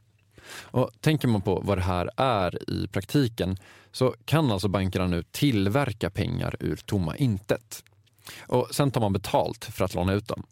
Och 0.48 0.92
Tänker 1.02 1.28
man 1.28 1.42
på 1.42 1.62
vad 1.66 1.78
det 1.78 1.82
här 1.82 2.10
är 2.18 2.70
i 2.70 2.88
praktiken 2.88 3.58
så 3.92 4.16
kan 4.26 4.52
alltså 4.52 4.68
bankerna 4.68 5.08
nu 5.08 5.24
tillverka 5.24 6.10
pengar 6.10 6.56
ur 6.60 6.76
tomma 6.76 7.16
intet. 7.16 7.84
Och 8.40 8.68
Sen 8.72 8.92
tar 8.92 9.02
man 9.02 9.14
betalt 9.14 9.66
för 9.66 9.86
att 9.86 9.94
låna 9.94 10.14
ut 10.14 10.28
dem. 10.28 10.46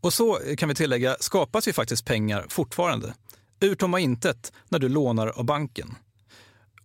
Och 0.00 0.12
så 0.12 0.38
kan 0.58 0.68
vi 0.68 0.74
tillägga 0.74 1.16
skapas 1.20 1.68
ju 1.68 1.72
faktiskt 1.72 2.04
pengar 2.04 2.46
fortfarande. 2.48 3.14
Ur 3.60 3.74
tomma 3.74 4.00
intet 4.00 4.52
när 4.68 4.78
du 4.78 4.88
lånar 4.88 5.26
av 5.26 5.44
banken. 5.44 5.94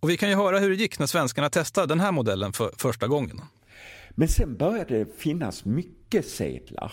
Och 0.04 0.10
vi 0.10 0.16
kan 0.16 0.28
ju 0.28 0.34
höra 0.34 0.58
hur 0.58 0.70
det 0.70 0.76
gick 0.76 0.98
när 0.98 1.06
svenskarna 1.06 1.50
testade 1.50 1.86
den 1.86 2.00
här 2.00 2.12
modellen 2.12 2.52
för 2.52 2.70
första 2.76 3.06
gången. 3.06 3.40
Men 4.10 4.28
sen 4.28 4.56
började 4.56 4.98
det 4.98 5.18
finnas 5.18 5.64
mycket 5.64 6.28
sedlar. 6.28 6.92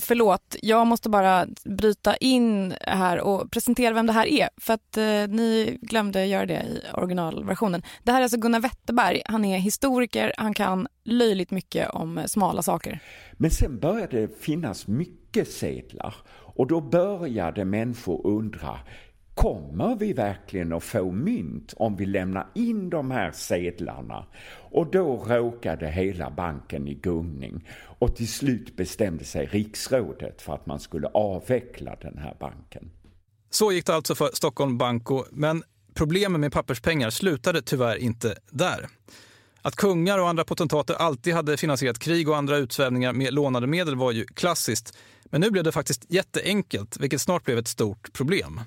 Förlåt, 0.00 0.56
jag 0.62 0.86
måste 0.86 1.08
bara 1.08 1.46
bryta 1.64 2.16
in 2.16 2.74
här 2.80 3.20
och 3.20 3.50
presentera 3.50 3.94
vem 3.94 4.06
det 4.06 4.12
här 4.12 4.26
är. 4.26 4.48
För 4.56 4.74
att 4.74 4.96
eh, 4.96 5.04
ni 5.04 5.78
glömde 5.82 6.26
göra 6.26 6.46
det 6.46 6.62
i 6.62 6.80
originalversionen. 6.94 7.82
Det 8.02 8.12
här 8.12 8.18
är 8.18 8.22
alltså 8.22 8.38
Gunnar 8.38 8.60
Wetterberg. 8.60 9.22
Han 9.24 9.44
är 9.44 9.58
historiker, 9.58 10.34
han 10.36 10.54
kan 10.54 10.86
löjligt 11.04 11.50
mycket 11.50 11.90
om 11.90 12.22
smala 12.26 12.62
saker. 12.62 13.00
Men 13.32 13.50
sen 13.50 13.78
började 13.78 14.20
det 14.20 14.42
finnas 14.42 14.86
mycket 14.86 15.50
sedlar. 15.50 16.14
Och 16.54 16.66
då 16.66 16.80
började 16.80 17.64
människor 17.64 18.26
undra, 18.26 18.78
Kommer 19.34 19.96
vi 19.96 20.12
verkligen 20.12 20.72
att 20.72 20.84
få 20.84 21.10
mynt 21.10 21.74
om 21.76 21.96
vi 21.96 22.06
lämnar 22.06 22.46
in 22.54 22.90
de 22.90 23.10
här 23.10 23.32
sedlarna? 23.32 24.26
Och 24.70 24.90
då 24.90 25.24
råkade 25.28 25.90
hela 25.90 26.30
banken 26.30 26.88
i 26.88 26.94
gungning 26.94 27.68
och 27.98 28.16
till 28.16 28.28
slut 28.28 28.76
bestämde 28.76 29.24
sig 29.24 29.46
riksrådet 29.46 30.42
för 30.42 30.54
att 30.54 30.66
man 30.66 30.80
skulle 30.80 31.06
avveckla 31.06 31.96
den 32.00 32.18
här 32.18 32.36
banken. 32.40 32.90
Så 33.50 33.72
gick 33.72 33.86
det 33.86 33.94
alltså 33.94 34.14
för 34.14 34.30
Stockholm 34.32 34.78
Banco, 34.78 35.24
men 35.30 35.62
problemen 35.94 36.40
med 36.40 36.52
papperspengar 36.52 37.10
slutade 37.10 37.62
tyvärr 37.62 37.96
inte 37.96 38.34
där. 38.50 38.88
Att 39.62 39.76
kungar 39.76 40.18
och 40.18 40.28
andra 40.28 40.44
potentater 40.44 40.94
alltid 40.94 41.34
hade 41.34 41.56
finansierat 41.56 41.98
krig 41.98 42.28
och 42.28 42.36
andra 42.36 42.56
utsvävningar 42.56 43.12
med 43.12 43.34
lånade 43.34 43.66
medel 43.66 43.96
var 43.96 44.12
ju 44.12 44.24
klassiskt. 44.24 44.98
Men 45.24 45.40
nu 45.40 45.50
blev 45.50 45.64
det 45.64 45.72
faktiskt 45.72 46.04
jätteenkelt, 46.08 46.96
vilket 47.00 47.20
snart 47.20 47.44
blev 47.44 47.58
ett 47.58 47.68
stort 47.68 48.12
problem. 48.12 48.60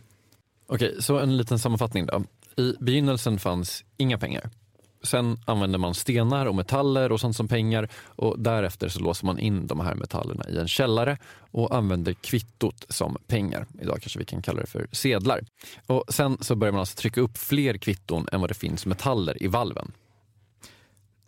Okej, 0.68 0.96
så 1.00 1.20
en 1.20 1.38
liten 1.38 1.60
sammanfattning 1.60 2.06
då. 2.06 2.24
I 2.58 2.74
begynnelsen 2.80 3.40
fanns 3.40 3.84
inga 3.98 4.18
pengar. 4.18 4.50
Sen 5.04 5.38
använde 5.46 5.78
man 5.78 5.94
stenar 5.94 6.46
och 6.46 6.56
metaller 6.56 7.12
och 7.12 7.20
sånt 7.20 7.36
som 7.36 7.48
pengar 7.48 7.90
och 8.06 8.40
därefter 8.40 8.90
så 8.90 9.00
låser 9.00 9.26
man 9.26 9.40
in 9.40 9.68
de 9.68 9.80
här 9.80 9.96
metallerna 9.96 10.50
i 10.50 10.58
en 10.58 10.68
källare 10.68 11.18
och 11.52 11.76
använder 11.76 12.14
kvittot 12.14 12.86
som 12.90 13.18
pengar. 13.28 13.68
Idag 13.82 14.02
kanske 14.02 14.20
vi 14.20 14.26
kan 14.26 14.42
kalla 14.42 14.62
det 14.62 14.68
för 14.68 14.88
sedlar. 14.92 15.42
Och 15.86 16.04
sen 16.10 16.38
så 16.42 16.56
börjar 16.56 16.72
man 16.72 16.80
alltså 16.80 16.96
trycka 16.96 17.22
upp 17.22 17.38
fler 17.38 17.78
kvitton 17.78 18.28
än 18.32 18.42
vad 18.42 18.50
det 18.50 18.54
finns 18.54 18.86
metaller 18.86 19.44
i 19.44 19.48
valven. 19.48 19.92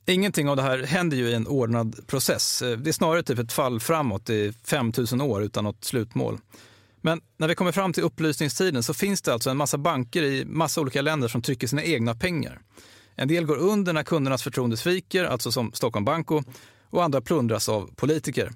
Ingenting 0.06 0.50
av 0.50 0.56
det 0.56 0.62
här 0.62 0.84
händer 0.84 1.18
ju 1.18 1.30
i 1.30 1.34
en 1.34 1.48
ordnad 1.48 2.08
process. 2.08 2.60
Det 2.60 2.90
är 2.90 2.92
snarare 2.92 3.24
typ 3.24 3.40
ett 3.40 3.54
fall 3.54 3.80
framåt 3.80 4.30
i 4.30 4.54
5000 4.64 5.22
år 5.22 5.44
utan 5.44 5.64
något 5.64 5.84
slutmål. 5.84 6.38
Men 7.02 7.22
när 7.38 7.48
vi 7.48 7.56
kommer 7.56 7.72
fram 7.72 7.94
till 7.94 8.04
upplysningstiden 8.04 8.84
så 8.84 8.94
finns 8.94 9.22
det 9.22 9.34
alltså 9.34 9.50
en 9.50 9.58
massa 9.58 9.78
banker 9.78 10.24
i 10.24 10.46
massa 10.46 10.82
olika 10.82 11.02
länder 11.02 11.28
som 11.28 11.42
trycker 11.42 11.68
sina 11.68 11.84
egna 11.84 12.16
pengar. 12.16 12.62
En 13.16 13.28
del 13.28 13.46
går 13.46 13.58
under 13.58 13.94
när 13.94 14.04
kundernas 14.04 14.44
förtroende 14.44 14.78
sviker, 14.78 15.26
alltså 15.26 15.52
som 15.52 15.72
Stockholm 15.74 16.06
Banco, 16.06 16.44
och 16.90 17.04
andra 17.04 17.22
plundras 17.22 17.70
av 17.70 17.90
politiker. 17.96 18.52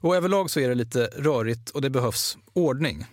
Och 0.00 0.16
överlag 0.16 0.50
så 0.50 0.60
är 0.60 0.68
det 0.68 0.74
lite 0.74 1.04
rörigt 1.16 1.70
och 1.70 1.82
det 1.82 1.90
behövs 1.90 2.38
ordning. 2.52 3.04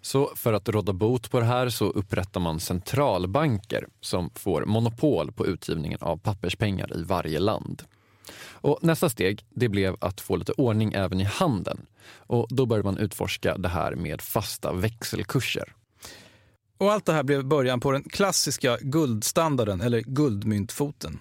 Så 0.00 0.32
för 0.36 0.52
att 0.52 0.68
råda 0.68 0.92
bot 0.92 1.30
på 1.30 1.40
det 1.40 1.46
här 1.46 1.68
så 1.68 1.84
upprättar 1.84 2.40
man 2.40 2.60
centralbanker 2.60 3.86
som 4.00 4.30
får 4.34 4.64
monopol 4.64 5.32
på 5.32 5.46
utgivningen 5.46 5.98
av 6.00 6.16
papperspengar 6.16 6.96
i 6.96 7.02
varje 7.02 7.38
land. 7.38 7.82
Och 8.50 8.78
nästa 8.82 9.08
steg 9.08 9.44
det 9.50 9.68
blev 9.68 9.96
att 10.00 10.20
få 10.20 10.36
lite 10.36 10.52
ordning 10.52 10.92
även 10.92 11.20
i 11.20 11.24
handeln. 11.24 11.86
Och 12.16 12.46
då 12.50 12.66
började 12.66 12.88
man 12.88 12.98
utforska 12.98 13.56
det 13.56 13.68
här 13.68 13.94
med 13.94 14.22
fasta 14.22 14.72
växelkurser. 14.72 15.74
Och 16.78 16.92
allt 16.92 17.06
det 17.06 17.12
här 17.12 17.22
blev 17.22 17.44
början 17.44 17.80
på 17.80 17.92
den 17.92 18.02
klassiska 18.02 18.78
guldstandarden, 18.80 19.80
eller 19.80 20.00
guldmyntfoten. 20.00 21.18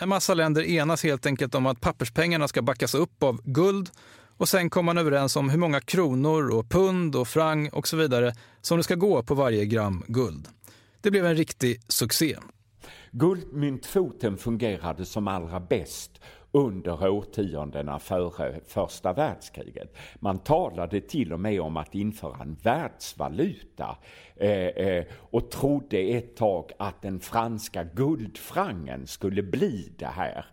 En 0.00 0.08
massa 0.08 0.34
länder 0.34 0.62
enas 0.62 1.02
helt 1.02 1.26
enkelt 1.26 1.54
om 1.54 1.66
att 1.66 1.80
papperspengarna 1.80 2.48
ska 2.48 2.62
backas 2.62 2.94
upp 2.94 3.22
av 3.22 3.40
guld 3.44 3.90
Och 4.38 4.48
sen 4.48 4.70
kommer 4.70 4.94
man 4.94 4.98
överens 4.98 5.36
om 5.36 5.50
hur 5.50 5.58
många 5.58 5.80
kronor 5.80 6.50
och 6.50 6.68
pund 6.68 7.16
och 7.16 7.28
franc 7.28 7.70
och 7.72 7.88
så 7.88 7.96
vidare 7.96 8.34
som 8.60 8.76
det 8.76 8.84
ska 8.84 8.94
gå 8.94 9.22
på 9.22 9.34
varje 9.34 9.64
gram 9.64 10.04
guld. 10.08 10.48
Det 11.00 11.10
blev 11.10 11.26
en 11.26 11.36
riktig 11.36 11.80
succé. 11.88 12.36
Guldmyntfoten 13.18 14.36
fungerade 14.36 15.04
som 15.04 15.28
allra 15.28 15.60
bäst 15.60 16.20
under 16.52 17.08
årtiondena 17.08 17.98
före 17.98 18.60
första 18.66 19.12
världskriget. 19.12 19.96
Man 20.16 20.38
talade 20.38 21.00
till 21.00 21.32
och 21.32 21.40
med 21.40 21.60
om 21.60 21.76
att 21.76 21.94
införa 21.94 22.42
en 22.42 22.56
världsvaluta 22.62 23.98
eh, 24.36 24.50
eh, 24.50 25.04
och 25.12 25.50
trodde 25.50 25.98
ett 25.98 26.36
tag 26.36 26.72
att 26.78 27.02
den 27.02 27.20
franska 27.20 27.84
guldfrangen 27.84 29.06
skulle 29.06 29.42
bli 29.42 29.92
det 29.98 30.06
här. 30.06 30.46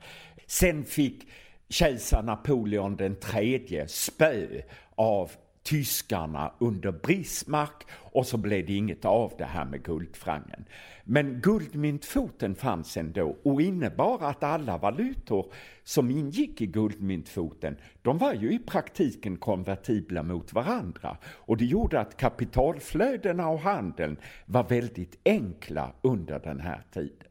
Sen 0.47 0.83
fick 0.83 1.27
kejsar 1.69 2.23
Napoleon 2.23 2.95
den 2.95 3.15
tredje 3.15 3.87
spö 3.87 4.47
av 4.95 5.31
tyskarna 5.63 6.53
under 6.59 6.91
Brismark 6.91 7.87
och 7.91 8.25
så 8.25 8.37
blev 8.37 8.65
det 8.65 8.73
inget 8.73 9.05
av 9.05 9.33
det 9.37 9.45
här 9.45 9.65
med 9.65 9.83
guldfrangen. 9.83 10.65
Men 11.03 11.41
guldmyntfoten 11.41 12.55
fanns 12.55 12.97
ändå 12.97 13.37
och 13.43 13.61
innebar 13.61 14.19
att 14.21 14.43
alla 14.43 14.77
valutor 14.77 15.53
som 15.83 16.11
ingick 16.11 16.61
i 16.61 16.65
guldmyntfoten, 16.65 17.77
de 18.01 18.17
var 18.17 18.33
ju 18.33 18.53
i 18.53 18.59
praktiken 18.59 19.37
konvertibla 19.37 20.23
mot 20.23 20.53
varandra 20.53 21.17
och 21.25 21.57
det 21.57 21.65
gjorde 21.65 21.99
att 21.99 22.17
kapitalflödena 22.17 23.47
och 23.47 23.59
handeln 23.59 24.17
var 24.45 24.63
väldigt 24.63 25.19
enkla 25.25 25.93
under 26.01 26.39
den 26.39 26.59
här 26.59 26.83
tiden. 26.93 27.27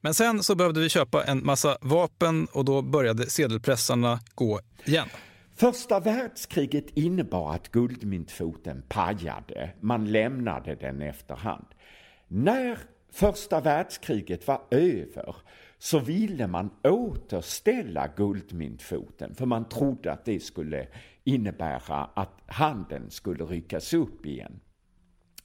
Men 0.00 0.14
sen 0.14 0.42
så 0.42 0.54
behövde 0.54 0.80
vi 0.80 0.88
köpa 0.88 1.24
en 1.24 1.46
massa 1.46 1.78
vapen 1.80 2.46
och 2.52 2.64
då 2.64 2.82
började 2.82 3.30
sedelpressarna 3.30 4.20
gå 4.34 4.60
igen. 4.84 5.08
Första 5.56 6.00
världskriget 6.00 6.96
innebar 6.96 7.54
att 7.54 7.68
guldmyntfoten 7.68 8.82
pajade. 8.88 9.70
Man 9.80 10.12
lämnade 10.12 10.74
den 10.74 11.02
efterhand. 11.02 11.66
När 12.28 12.78
första 13.12 13.60
världskriget 13.60 14.46
var 14.46 14.60
över 14.70 15.36
så 15.78 15.98
ville 15.98 16.46
man 16.46 16.70
återställa 16.82 18.08
guldmyntfoten 18.16 19.34
för 19.34 19.46
man 19.46 19.68
trodde 19.68 20.12
att 20.12 20.24
det 20.24 20.40
skulle 20.40 20.86
innebära 21.24 22.04
att 22.14 22.42
handeln 22.46 23.10
skulle 23.10 23.44
ryckas 23.44 23.94
upp 23.94 24.26
igen. 24.26 24.60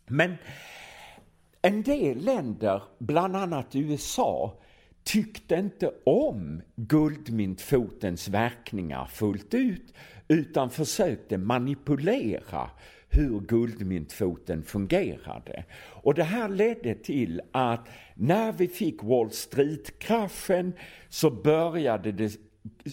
Men 0.06 0.36
en 1.62 1.84
del 1.84 2.18
länder, 2.18 2.84
bland 3.00 3.36
annat 3.36 3.76
USA, 3.76 4.60
tyckte 5.12 5.56
inte 5.56 5.92
om 6.04 6.62
guldmyntfotens 6.76 8.28
verkningar 8.28 9.06
fullt 9.06 9.54
ut 9.54 9.94
utan 10.28 10.70
försökte 10.70 11.38
manipulera 11.38 12.70
hur 13.10 13.40
guldmyntfoten 13.40 14.64
fungerade. 14.64 15.64
Och 15.80 16.14
det 16.14 16.24
här 16.24 16.50
ledde 16.50 16.96
till 16.96 17.42
att 17.52 17.90
när 18.16 18.52
vi 18.52 18.68
fick 18.68 19.04
Wall 19.04 19.32
Street-kraschen 19.32 20.74
så 21.10 21.32
började 21.32 22.12
det 22.12 22.49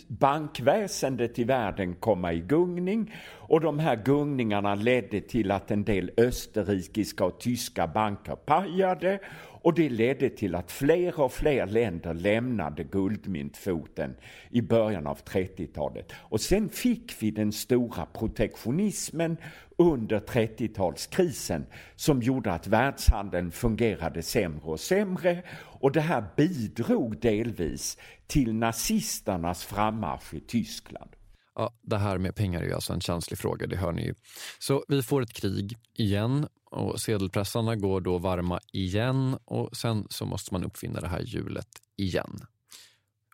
bankväsendet 0.09 1.39
i 1.39 1.45
världen 1.45 1.95
komma 1.95 2.33
i 2.33 2.41
gungning 2.41 3.15
och 3.35 3.61
de 3.61 3.79
här 3.79 3.97
gungningarna 4.05 4.75
ledde 4.75 5.21
till 5.21 5.51
att 5.51 5.71
en 5.71 5.85
del 5.85 6.11
österrikiska 6.17 7.25
och 7.25 7.41
tyska 7.41 7.87
banker 7.87 8.37
pajade 8.37 9.19
och 9.67 9.75
det 9.75 9.89
ledde 9.89 10.29
till 10.29 10.55
att 10.55 10.73
fler 10.73 11.21
och 11.21 11.33
fler 11.33 11.67
länder 11.67 12.15
lämnade 12.15 12.85
guldmyntfoten 12.85 14.17
i 14.51 14.63
början 14.63 15.07
av 15.07 15.19
30-talet. 15.19 16.13
Och 16.17 16.41
sen 16.41 16.69
fick 16.69 17.15
vi 17.23 17.31
den 17.31 17.53
stora 17.53 18.07
protektionismen 18.07 19.37
under 19.79 20.21
30-talskrisen 20.21 21.67
som 21.97 22.23
gjorde 22.23 22.53
att 22.53 22.67
världshandeln 22.67 23.53
fungerade 23.53 24.23
sämre 24.23 24.63
och 24.63 24.81
sämre 24.81 25.43
och 25.81 25.93
det 25.93 26.01
här 26.01 26.25
bidrog 26.37 27.21
delvis 27.21 27.99
till 28.27 28.55
nazisternas 28.55 29.65
frammarsch 29.65 30.35
i 30.35 30.41
Tyskland. 30.41 31.11
Ja, 31.55 31.73
det 31.83 31.97
här 31.97 32.19
med 32.19 32.35
pengar 32.35 32.61
är 32.61 32.65
ju 32.65 32.75
alltså 32.75 32.93
en 32.93 33.01
känslig 33.01 33.39
fråga, 33.39 33.67
det 33.67 33.77
hör 33.77 33.93
ni 33.93 34.05
ju. 34.05 34.15
Så 34.59 34.85
vi 34.89 35.03
får 35.03 35.23
ett 35.23 35.33
krig 35.33 35.77
igen 35.95 36.49
och 36.71 37.01
sedelpressarna 37.01 37.77
går 37.77 38.01
då 38.01 38.19
varma 38.19 38.61
igen 38.73 39.39
och 39.45 39.77
sen 39.77 40.07
så 40.11 40.27
måste 40.27 40.55
man 40.55 40.65
uppfinna 40.65 41.01
det 41.01 41.09
här 41.09 41.23
hjulet 41.23 41.69
igen. 41.97 42.41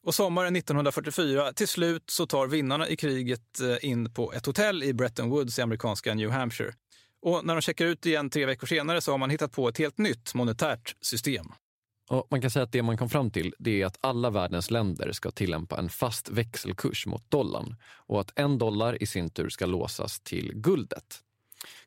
Och 0.04 0.14
sommaren 0.14 0.56
1944, 0.56 1.52
till 1.52 1.68
slut 1.68 2.10
så 2.10 2.26
tar 2.26 2.46
vinnarna 2.46 2.88
i 2.88 2.96
kriget 2.96 3.60
eh, 3.60 3.90
in 3.90 4.12
på 4.12 4.32
ett 4.32 4.46
hotell 4.46 4.82
i 4.82 4.94
Bretton 4.94 5.30
Woods 5.30 5.58
i 5.58 5.62
amerikanska 5.62 6.14
New 6.14 6.30
Hampshire. 6.30 6.72
Och 7.22 7.44
när 7.44 7.54
de 7.54 7.60
checkar 7.60 7.86
ut 7.86 8.06
igen 8.06 8.30
tre 8.30 8.46
veckor 8.46 8.66
senare 8.66 9.00
så 9.00 9.10
har 9.10 9.18
man 9.18 9.30
hittat 9.30 9.52
på 9.52 9.68
ett 9.68 9.78
helt 9.78 9.98
nytt 9.98 10.34
monetärt 10.34 10.96
system. 11.00 11.46
Och 12.10 12.26
man 12.30 12.40
kan 12.40 12.50
säga 12.50 12.62
att 12.62 12.72
det 12.72 12.82
man 12.82 12.96
kom 12.96 13.08
fram 13.08 13.30
till 13.30 13.54
det 13.58 13.82
är 13.82 13.86
att 13.86 13.98
alla 14.00 14.30
världens 14.30 14.70
länder 14.70 15.12
ska 15.12 15.30
tillämpa 15.30 15.78
en 15.78 15.88
fast 15.88 16.28
växelkurs 16.28 17.06
mot 17.06 17.30
dollarn 17.30 17.76
och 18.06 18.20
att 18.20 18.38
en 18.38 18.58
dollar 18.58 19.02
i 19.02 19.06
sin 19.06 19.30
tur 19.30 19.48
ska 19.48 19.66
låsas 19.66 20.20
till 20.20 20.52
guldet. 20.54 21.20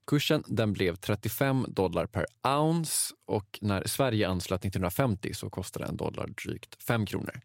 Kursen 0.08 0.44
den 0.48 0.74
blev 0.74 0.96
35 0.96 1.66
dollar 1.68 2.06
per 2.06 2.26
ounce 2.48 3.14
och 3.26 3.60
när 3.62 3.88
Sverige 3.88 4.28
anslöt 4.28 4.60
1950 4.60 5.34
så 5.34 5.50
kostade 5.50 5.86
en 5.86 5.98
dollar 5.98 6.28
drygt 6.28 6.84
5 6.84 7.06
kronor. 7.06 7.42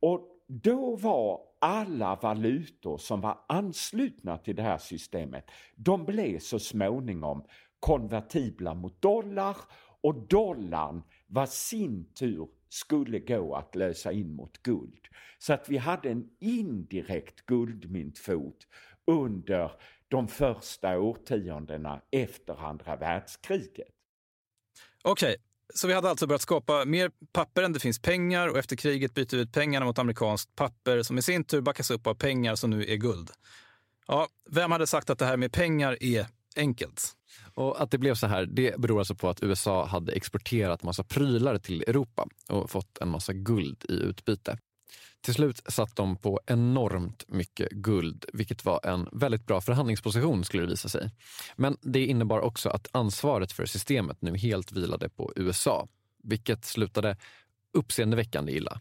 Och 0.00 0.28
då 0.46 0.96
var 0.96 1.40
alla 1.58 2.14
valutor 2.16 2.98
som 2.98 3.20
var 3.20 3.38
anslutna 3.48 4.38
till 4.38 4.56
det 4.56 4.62
här 4.62 4.78
systemet, 4.78 5.50
de 5.76 6.04
blev 6.04 6.38
så 6.38 6.58
småningom 6.58 7.44
konvertibla 7.80 8.74
mot 8.74 9.02
dollar 9.02 9.56
och 10.00 10.14
dollarn 10.14 11.02
var 11.26 11.46
sin 11.46 12.12
tur 12.14 12.48
skulle 12.68 13.18
gå 13.18 13.54
att 13.54 13.74
lösa 13.74 14.12
in 14.12 14.34
mot 14.34 14.62
guld. 14.62 15.08
Så 15.38 15.52
att 15.52 15.68
vi 15.68 15.76
hade 15.76 16.10
en 16.10 16.30
indirekt 16.38 17.46
guldmyntfot 17.46 18.66
under 19.04 19.72
de 20.08 20.28
första 20.28 20.98
årtiondena 20.98 22.02
efter 22.10 22.54
andra 22.66 22.96
världskriget. 22.96 23.88
Okej, 25.04 25.32
okay. 25.32 25.47
Så 25.74 25.86
vi 25.86 25.94
hade 25.94 26.10
alltså 26.10 26.26
börjat 26.26 26.42
skapa 26.42 26.84
mer 26.84 27.10
papper 27.32 27.62
än 27.62 27.72
det 27.72 27.80
finns 27.80 27.98
pengar 27.98 28.48
och 28.48 28.58
efter 28.58 28.76
kriget 28.76 29.14
byter 29.14 29.36
vi 29.36 29.42
ut 29.42 29.52
pengarna 29.52 29.86
mot 29.86 29.98
amerikanskt 29.98 30.56
papper 30.56 31.02
som 31.02 31.18
i 31.18 31.22
sin 31.22 31.44
tur 31.44 31.60
backas 31.60 31.90
upp 31.90 32.06
av 32.06 32.14
pengar 32.14 32.54
som 32.54 32.70
nu 32.70 32.84
är 32.84 32.96
guld. 32.96 33.30
Ja, 34.06 34.28
vem 34.50 34.72
hade 34.72 34.86
sagt 34.86 35.10
att 35.10 35.18
det 35.18 35.26
här 35.26 35.36
med 35.36 35.52
pengar 35.52 35.96
är 36.00 36.26
enkelt? 36.56 37.12
Och 37.54 37.82
att 37.82 37.90
det 37.90 37.98
blev 37.98 38.14
så 38.14 38.26
här, 38.26 38.46
det 38.46 38.80
beror 38.80 38.98
alltså 38.98 39.14
på 39.14 39.28
att 39.28 39.42
USA 39.42 39.86
hade 39.86 40.12
exporterat 40.12 40.82
massa 40.82 41.04
prylar 41.04 41.58
till 41.58 41.82
Europa 41.82 42.26
och 42.48 42.70
fått 42.70 42.98
en 42.98 43.08
massa 43.08 43.32
guld 43.32 43.84
i 43.88 43.92
utbyte. 43.92 44.58
Till 45.20 45.34
slut 45.34 45.62
satt 45.68 45.96
de 45.96 46.16
på 46.16 46.40
enormt 46.46 47.28
mycket 47.28 47.70
guld, 47.70 48.24
vilket 48.32 48.64
var 48.64 48.86
en 48.86 49.08
väldigt 49.12 49.46
bra 49.46 49.60
förhandlingsposition 49.60 50.44
skulle 50.44 50.62
det 50.62 50.68
visa 50.68 50.88
sig. 50.88 51.10
Men 51.56 51.76
det 51.80 52.06
innebar 52.06 52.40
också 52.40 52.68
att 52.68 52.88
ansvaret 52.92 53.52
för 53.52 53.66
systemet 53.66 54.22
nu 54.22 54.36
helt 54.36 54.72
vilade 54.72 55.08
på 55.08 55.32
USA, 55.36 55.88
vilket 56.22 56.64
slutade 56.64 57.16
uppseendeväckande 57.72 58.52
illa. 58.52 58.80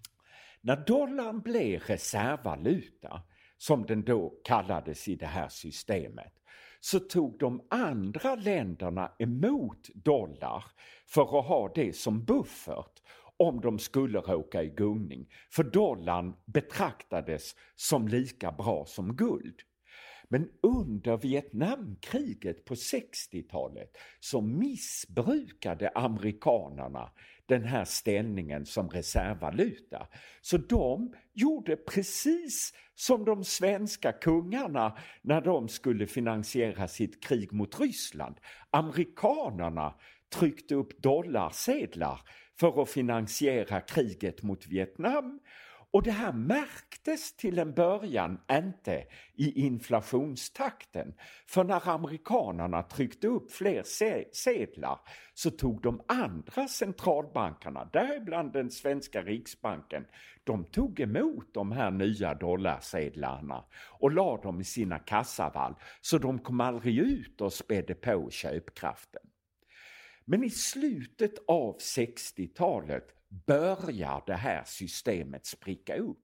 När 0.61 0.85
dollarn 0.85 1.41
blev 1.41 1.79
reservvaluta, 1.79 3.21
som 3.57 3.85
den 3.85 4.03
då 4.03 4.33
kallades 4.43 5.07
i 5.07 5.15
det 5.15 5.25
här 5.25 5.49
systemet, 5.49 6.33
så 6.79 6.99
tog 6.99 7.39
de 7.39 7.67
andra 7.69 8.35
länderna 8.35 9.11
emot 9.19 9.89
dollar 9.93 10.63
för 11.07 11.39
att 11.39 11.45
ha 11.45 11.71
det 11.75 11.95
som 11.95 12.25
buffert 12.25 13.01
om 13.37 13.61
de 13.61 13.79
skulle 13.79 14.19
råka 14.19 14.63
i 14.63 14.69
gungning. 14.69 15.27
För 15.53 15.63
dollarn 15.63 16.33
betraktades 16.45 17.55
som 17.75 18.07
lika 18.07 18.51
bra 18.51 18.85
som 18.85 19.15
guld. 19.15 19.61
Men 20.29 20.49
under 20.61 21.17
Vietnamkriget 21.17 22.65
på 22.65 22.73
60-talet 22.73 23.97
så 24.19 24.41
missbrukade 24.41 25.89
amerikanerna 25.89 27.11
den 27.45 27.63
här 27.63 27.85
ställningen 27.85 28.65
som 28.65 28.89
reservvaluta. 28.89 30.07
Så 30.41 30.57
de 30.57 31.13
gjorde 31.33 31.75
precis 31.75 32.73
som 32.95 33.25
de 33.25 33.43
svenska 33.43 34.11
kungarna 34.11 34.97
när 35.21 35.41
de 35.41 35.69
skulle 35.69 36.07
finansiera 36.07 36.87
sitt 36.87 37.23
krig 37.23 37.53
mot 37.53 37.79
Ryssland. 37.79 38.35
Amerikanerna 38.71 39.95
tryckte 40.29 40.75
upp 40.75 41.01
dollarsedlar 41.01 42.21
för 42.59 42.81
att 42.81 42.89
finansiera 42.89 43.81
kriget 43.81 44.43
mot 44.43 44.67
Vietnam 44.67 45.39
Och 45.91 46.03
det 46.03 46.11
här 46.11 46.33
märktes 46.33 47.35
till 47.35 47.59
en 47.59 47.73
början 47.73 48.39
inte 48.51 49.03
i 49.33 49.61
inflationstakten. 49.65 51.13
För 51.47 51.63
när 51.63 51.89
amerikanerna 51.89 52.83
tryckte 52.83 53.27
upp 53.27 53.51
fler 53.51 53.83
sedlar 54.33 54.99
så 55.33 55.51
tog 55.51 55.81
de 55.81 56.01
andra 56.07 56.67
centralbankerna, 56.67 57.89
däribland 57.93 58.53
den 58.53 58.71
svenska 58.71 59.21
riksbanken, 59.21 60.05
de 60.43 60.65
tog 60.65 60.99
emot 60.99 61.53
de 61.53 61.71
här 61.71 61.91
nya 61.91 62.33
dollarsedlarna 62.33 63.63
och 63.99 64.11
la 64.11 64.37
dem 64.37 64.61
i 64.61 64.63
sina 64.63 64.99
kassavalv 64.99 65.75
så 66.01 66.17
de 66.17 66.39
kom 66.39 66.61
aldrig 66.61 66.97
ut 66.97 67.41
och 67.41 67.53
spädde 67.53 67.95
på 67.95 68.29
köpkraften. 68.29 69.26
Men 70.29 70.43
i 70.43 70.49
slutet 70.49 71.33
av 71.47 71.77
60-talet 71.77 73.03
börjar 73.47 74.23
det 74.25 74.35
här 74.35 74.63
systemet 74.65 75.45
spricka 75.45 75.95
upp. 75.95 76.17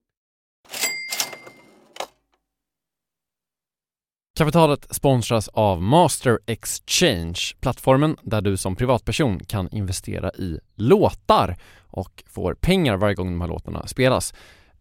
Kapitalet 4.38 4.94
sponsras 4.94 5.48
av 5.48 5.82
Master 5.82 6.38
Exchange, 6.46 7.40
plattformen 7.60 8.16
där 8.22 8.40
du 8.40 8.56
som 8.56 8.76
privatperson 8.76 9.44
kan 9.44 9.68
investera 9.68 10.30
i 10.30 10.58
låtar 10.74 11.56
och 11.86 12.24
får 12.26 12.54
pengar 12.54 12.96
varje 12.96 13.14
gång 13.14 13.26
de 13.26 13.40
här 13.40 13.48
låtarna 13.48 13.86
spelas. 13.86 14.34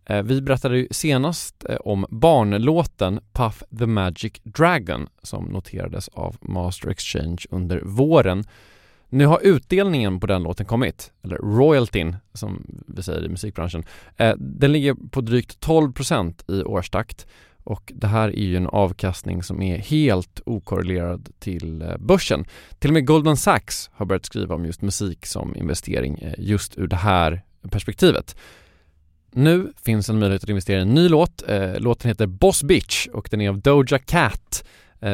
Eh, 0.06 0.24
vi 0.24 0.42
berättade 0.42 0.78
ju 0.78 0.88
senast 0.92 1.66
eh, 1.70 1.76
om 1.76 2.06
barnlåten 2.10 3.20
Puff 3.34 3.64
the 3.80 3.86
Magic 3.86 4.34
Dragon 4.44 5.08
som 5.22 5.46
noterades 5.46 6.08
av 6.08 6.38
Master 6.42 6.90
Exchange 6.90 7.46
under 7.50 7.82
våren. 7.82 8.44
Nu 9.14 9.26
har 9.26 9.40
utdelningen 9.44 10.20
på 10.20 10.28
den 10.28 10.44
låten 10.44 10.66
kommit, 10.66 11.12
eller 11.24 11.36
royaltyn 11.36 12.16
som 12.34 12.66
vi 12.88 13.04
säger 13.04 13.26
i 13.26 13.30
musikbranschen. 13.30 13.84
Eh, 14.18 14.34
den 14.38 14.72
ligger 14.72 14.96
på 15.10 15.22
drygt 15.22 15.66
12% 15.66 16.52
i 16.52 16.64
årstakt 16.64 17.28
och 17.64 17.92
det 17.96 18.08
här 18.08 18.30
är 18.30 18.44
ju 18.44 18.58
en 18.58 18.68
avkastning 18.68 19.44
som 19.44 19.62
är 19.62 19.78
helt 19.78 20.42
okorrelerad 20.46 21.30
till 21.40 21.82
eh, 21.82 21.98
börsen. 21.98 22.46
Till 22.80 22.90
och 22.90 22.94
med 22.94 23.08
Goldman 23.08 23.38
Sachs 23.38 23.90
har 23.94 24.06
börjat 24.06 24.26
skriva 24.26 24.56
om 24.56 24.66
just 24.66 24.82
musik 24.82 25.26
som 25.26 25.56
investering 25.56 26.18
eh, 26.22 26.34
just 26.38 26.78
ur 26.78 26.88
det 26.88 26.96
här 26.96 27.42
perspektivet. 27.70 28.36
Nu 29.32 29.74
finns 29.86 30.10
en 30.10 30.20
möjlighet 30.20 30.44
att 30.44 30.50
investera 30.50 30.80
i 30.80 30.82
en 30.82 30.94
ny 30.94 31.10
låt. 31.10 31.44
Låten 31.78 32.10
heter 32.10 32.28
Boss 32.28 32.64
Bitch 32.64 33.08
och 33.08 33.28
den 33.32 33.42
är 33.42 33.50
av 33.50 33.60
Doja 33.60 34.00
Cat 34.00 34.66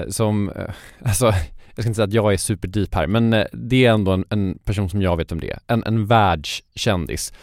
som, 0.10 0.52
alltså 1.04 1.34
jag 1.80 1.84
ska 1.84 1.89
inte 1.89 1.96
säga 1.96 2.08
att 2.08 2.13
jag 2.13 2.34
är 2.34 2.38
superdeep 2.38 2.96
här, 2.96 3.08
men 3.08 3.34
eh, 3.34 3.46
det 3.54 3.86
är 3.86 3.92
ändå 3.92 4.12
en, 4.12 4.26
en 4.30 4.60
person 4.63 4.89
som 4.89 5.02
jag 5.02 5.18
vet 5.18 5.32
om 5.32 5.39
det 5.39 5.52
är. 5.52 5.60
En, 5.68 5.84
en 5.84 6.06
världskändis. 6.06 7.34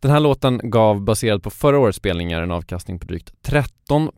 Den 0.00 0.10
här 0.10 0.20
låten 0.20 0.60
gav, 0.62 1.00
baserad 1.00 1.42
på 1.42 1.50
förra 1.50 1.78
årets 1.78 1.98
spelningar, 1.98 2.42
en 2.42 2.50
avkastning 2.50 2.98
på 2.98 3.06
drygt 3.06 3.32
13 3.42 4.10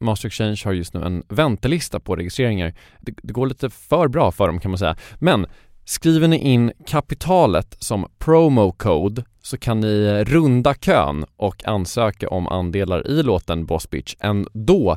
Master 0.00 0.26
Exchange 0.26 0.62
har 0.64 0.72
just 0.72 0.94
nu 0.94 1.02
en 1.02 1.22
väntelista 1.28 2.00
på 2.00 2.16
registreringar. 2.16 2.74
Det, 3.00 3.14
det, 3.22 3.32
går 3.32 3.46
lite 3.46 3.70
för 3.70 4.08
bra 4.08 4.32
för 4.32 4.46
dem 4.46 4.60
kan 4.60 4.70
man 4.70 4.78
säga. 4.78 4.96
Men 5.18 5.46
skriver 5.84 6.28
ni 6.28 6.38
in 6.38 6.72
kapitalet 6.86 7.76
som 7.78 8.06
promo 8.18 8.72
code 8.72 9.24
så 9.42 9.58
kan 9.58 9.80
ni 9.80 10.04
eh, 10.04 10.24
runda 10.24 10.74
kön 10.74 11.24
och 11.36 11.68
ansöka 11.68 12.28
om 12.28 12.48
andelar 12.48 13.06
i 13.06 13.22
låten 13.22 13.66
Boss 13.66 13.90
Bitch 13.90 14.14
ändå. 14.20 14.96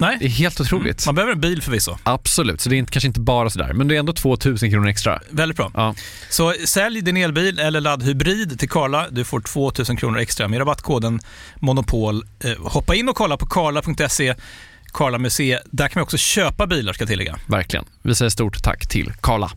Nej. 0.00 0.16
Det 0.20 0.24
är 0.24 0.28
helt 0.28 0.60
otroligt. 0.60 0.84
Mm. 0.84 1.08
Man 1.08 1.14
behöver 1.14 1.32
en 1.32 1.40
bil 1.40 1.62
förvisso. 1.62 1.96
Absolut, 2.02 2.60
så 2.60 2.68
det 2.70 2.78
är 2.78 2.84
kanske 2.84 3.06
inte 3.06 3.20
bara 3.20 3.50
sådär, 3.50 3.72
men 3.72 3.88
det 3.88 3.94
är 3.94 3.98
ändå 3.98 4.12
2000 4.12 4.70
kronor 4.70 4.88
extra. 4.88 5.20
Väldigt 5.30 5.56
bra. 5.56 5.70
Ja. 5.74 5.94
Så 6.30 6.54
sälj 6.64 7.00
din 7.00 7.16
elbil 7.16 7.58
eller 7.58 7.80
laddhybrid 7.80 8.58
till 8.58 8.68
Karla. 8.68 9.08
Du 9.10 9.24
får 9.24 9.40
2000 9.40 9.96
kronor 9.96 10.18
extra 10.18 10.48
med 10.48 10.60
rabattkoden 10.60 11.20
Monopol. 11.56 12.22
Eh, 12.44 12.58
hoppa 12.58 12.94
in 12.94 13.08
och 13.08 13.16
kolla 13.16 13.36
på 13.36 13.46
karla.se. 13.46 14.34
Karla 14.92 15.18
Museet. 15.18 15.62
Där 15.70 15.88
kan 15.88 16.00
man 16.00 16.02
också 16.02 16.16
köpa 16.16 16.66
bilar 16.66 16.92
ska 16.92 17.02
jag 17.02 17.08
tillägga. 17.08 17.38
Verkligen. 17.48 17.84
Vi 18.02 18.14
säger 18.14 18.30
stort 18.30 18.62
tack 18.62 18.88
till 18.88 19.12
Karla. 19.20 19.50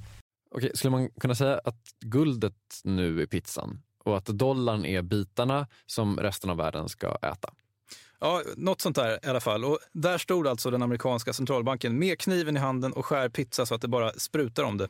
Okej, 0.56 0.72
skulle 0.74 0.92
man 0.92 1.10
kunna 1.22 1.36
säga 1.36 1.62
att 1.66 1.80
guldet 2.06 2.54
nu 2.84 3.22
är 3.22 3.26
pizzan 3.26 3.80
och 4.06 4.18
att 4.18 4.26
dollarn 4.26 4.86
är 4.86 5.02
bitarna 5.02 5.68
som 5.86 6.20
resten 6.20 6.50
av 6.50 6.58
världen 6.58 6.90
ska 6.90 7.18
äta? 7.22 7.50
Ja, 8.24 8.42
något 8.58 8.82
sånt 8.82 8.96
där 8.96 9.20
i 9.26 9.28
alla 9.28 9.40
fall. 9.40 9.66
Och 9.66 9.80
där 9.92 10.18
stod 10.18 10.48
alltså 10.48 10.72
den 10.72 10.82
amerikanska 10.82 11.34
centralbanken 11.34 12.00
med 12.00 12.20
kniven 12.20 12.58
i 12.58 12.60
handen 12.60 12.94
och 12.94 13.06
skär 13.06 13.30
pizza 13.30 13.66
så 13.66 13.76
att 13.76 13.82
det 13.82 13.88
bara 13.88 14.12
sprutar 14.12 14.64
om 14.64 14.78
det. 14.78 14.88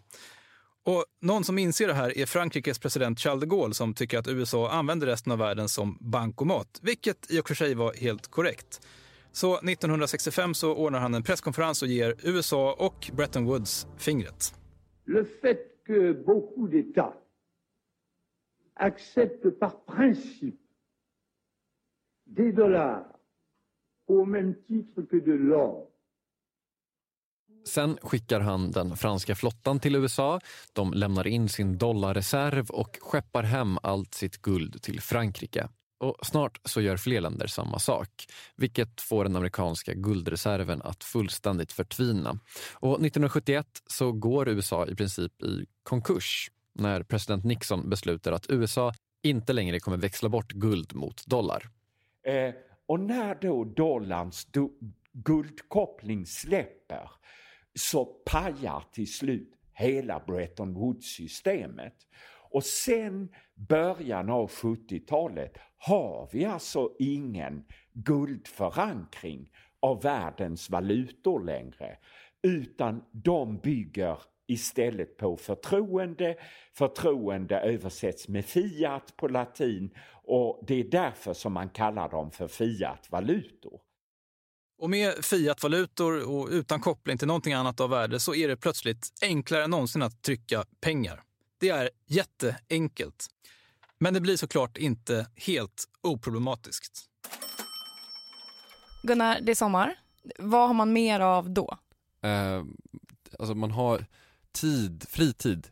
Och 0.84 1.06
någon 1.22 1.44
som 1.44 1.58
inser 1.58 1.88
det 1.88 1.94
här 1.94 2.18
är 2.18 2.26
Frankrikes 2.26 2.80
president 2.80 3.20
Charles 3.20 3.42
de 3.42 3.46
Gaulle 3.46 3.74
som 3.74 3.94
tycker 3.94 4.18
att 4.18 4.28
USA 4.28 4.72
använder 4.72 5.08
resten 5.08 5.32
av 5.32 5.38
världen 5.38 5.70
som 5.70 5.98
bankomat, 6.02 6.80
vilket 6.82 7.32
i 7.32 7.40
och 7.40 7.48
för 7.48 7.56
sig 7.56 7.76
var 7.76 7.94
helt 7.94 8.28
korrekt. 8.28 8.88
Så 9.32 9.58
1965 9.58 10.54
så 10.54 10.76
ordnar 10.76 11.00
han 11.00 11.14
en 11.14 11.24
presskonferens 11.24 11.82
och 11.82 11.88
ger 11.88 12.16
USA 12.24 12.76
och 12.80 13.12
Bretton 13.14 13.46
Woods 13.46 13.88
fingret. 13.98 14.54
Le 15.06 15.26
fait 15.42 15.60
que 15.88 16.14
beaucoup 16.14 16.72
d'États 16.72 17.14
acceptent 18.76 19.60
par 19.60 19.72
principe 19.86 20.60
des 22.26 22.52
dollars 22.52 23.13
au 24.08 24.26
même 24.26 24.56
titre 24.68 25.02
que 25.10 25.20
de 25.20 25.32
l'or. 25.32 25.88
Sen 27.66 27.98
skickar 28.02 28.40
han 28.40 28.72
den 28.72 28.98
franska 28.98 29.36
flottan 29.36 29.80
till 29.80 29.96
USA. 29.96 30.40
De 30.74 30.94
lämnar 30.94 31.28
in 31.28 31.50
sin 31.50 31.78
dollarreserv 31.78 32.70
och 32.70 32.98
skeppar 33.02 33.44
hem 33.44 33.78
allt 33.84 34.14
sitt 34.14 34.42
guld 34.42 34.82
till 34.82 35.02
Frankrike. 35.02 35.68
Och 35.98 36.18
snart 36.26 36.60
så 36.64 36.82
gör 36.82 36.98
fler 36.98 37.22
länder 37.22 37.48
samma 37.48 37.80
sak, 37.80 38.10
vilket 38.56 39.02
får 39.02 39.24
den 39.24 39.36
amerikanska 39.36 39.94
guldreserven 39.94 40.82
att 40.82 41.04
fullständigt 41.04 41.72
förtvina. 41.72 42.40
Och 42.74 42.94
1971 42.94 43.68
så 43.88 44.12
går 44.12 44.50
USA 44.50 44.88
i 44.88 44.96
princip 44.96 45.44
i 45.44 45.66
konkurs 45.84 46.52
när 46.74 47.04
president 47.04 47.44
Nixon 47.44 47.90
beslutar 47.90 48.32
att 48.32 48.46
USA 48.50 48.94
inte 49.22 49.54
längre 49.54 49.80
kommer 49.80 49.98
växla 49.98 50.30
bort 50.30 50.52
guld 50.52 50.96
mot 50.96 51.26
dollar. 51.26 51.70
Eh, 52.24 52.54
och 52.86 53.00
när 53.00 53.36
då 53.36 53.64
dollarns 53.64 54.46
do 54.46 54.70
guldkoppling 55.14 56.26
släpper 56.26 57.12
så 57.76 58.06
pajar 58.06 58.84
till 58.92 59.14
slut 59.14 59.54
hela 59.74 60.20
Bretton 60.20 60.74
Woods-systemet. 60.74 61.96
Och 62.52 62.64
sen 62.64 63.30
början 63.56 64.30
av 64.30 64.50
70-talet 64.50 65.58
har 65.78 66.30
vi 66.32 66.46
alltså 66.46 66.90
ingen 67.00 67.66
guldförankring 67.94 69.50
av 69.80 70.02
världens 70.02 70.70
valutor 70.70 71.44
längre, 71.44 71.98
utan 72.42 73.04
de 73.12 73.58
bygger 73.58 74.18
istället 74.48 75.18
på 75.18 75.38
förtroende. 75.38 76.36
Förtroende 76.74 77.60
översätts 77.60 78.28
med 78.28 78.46
fiat 78.46 79.18
på 79.18 79.28
latin 79.28 79.96
och 80.24 80.64
det 80.68 80.80
är 80.80 80.84
därför 80.84 81.34
som 81.34 81.54
man 81.54 81.70
kallar 81.70 82.10
dem 82.10 82.32
för 82.32 82.48
fiatvalutor. 82.48 83.80
Och 84.78 84.90
med 84.90 85.26
fiatvalutor 85.26 86.30
och 86.30 86.48
utan 86.52 86.82
koppling 86.82 87.18
till 87.18 87.28
någonting 87.28 87.54
annat 87.54 87.80
av 87.80 87.90
värde 87.90 88.20
så 88.20 88.36
är 88.36 88.48
det 88.48 88.58
plötsligt 88.58 89.10
enklare 89.22 89.64
än 89.64 89.70
någonsin 89.70 90.02
att 90.02 90.22
trycka 90.22 90.66
pengar. 90.82 91.24
Det 91.60 91.70
är 91.70 91.90
jätteenkelt. 92.08 93.28
Men 94.00 94.14
det 94.14 94.22
blir 94.22 94.38
såklart 94.38 94.78
inte 94.78 95.28
helt 95.36 95.86
oproblematiskt. 96.02 97.10
Gunnar, 99.04 99.40
det 99.42 99.52
är 99.52 99.56
sommar. 99.56 99.96
Vad 100.40 100.68
har 100.68 100.74
man 100.74 100.94
mer 100.94 101.20
av 101.20 101.50
då? 101.50 101.78
Eh, 102.24 102.64
alltså 103.40 103.56
man 103.56 103.72
har 103.72 104.06
tid, 104.52 105.06
fritid. 105.10 105.68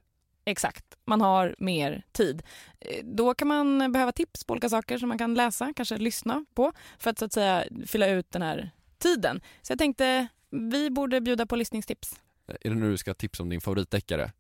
Exakt, 0.52 0.86
man 1.06 1.22
har 1.22 1.56
mer 1.58 2.04
tid. 2.12 2.44
Eh, 2.80 3.06
Då 3.06 3.34
kan 3.34 3.48
man 3.48 3.92
behöva 3.92 4.12
tips 4.12 4.44
på 4.44 4.52
olika 4.52 4.70
saker 4.70 4.98
som 4.98 5.10
man 5.10 5.18
kan 5.18 5.34
läsa, 5.34 5.74
kanske 5.76 5.98
lyssna 5.98 6.46
på 6.54 6.72
för 7.00 7.10
att 7.10 7.20
så 7.20 7.26
att 7.26 7.34
säga 7.34 7.66
fylla 7.88 8.08
ut 8.08 8.32
den 8.32 8.42
här 8.42 8.72
tiden. 8.98 9.42
Så 9.62 9.72
jag 9.72 9.80
tänkte 9.80 10.28
vi 10.50 10.90
borde 10.90 11.22
bjuda 11.22 11.46
på 11.46 11.56
lyssningstips. 11.56 12.20
Eh, 12.48 12.56
Är 12.62 12.70
det 12.70 12.76
nu 12.76 12.92
du 12.92 12.98
ska 12.98 13.14
tipsa 13.14 13.44
om 13.44 13.50
din 13.50 13.62
favoritdeckare? 13.62 14.32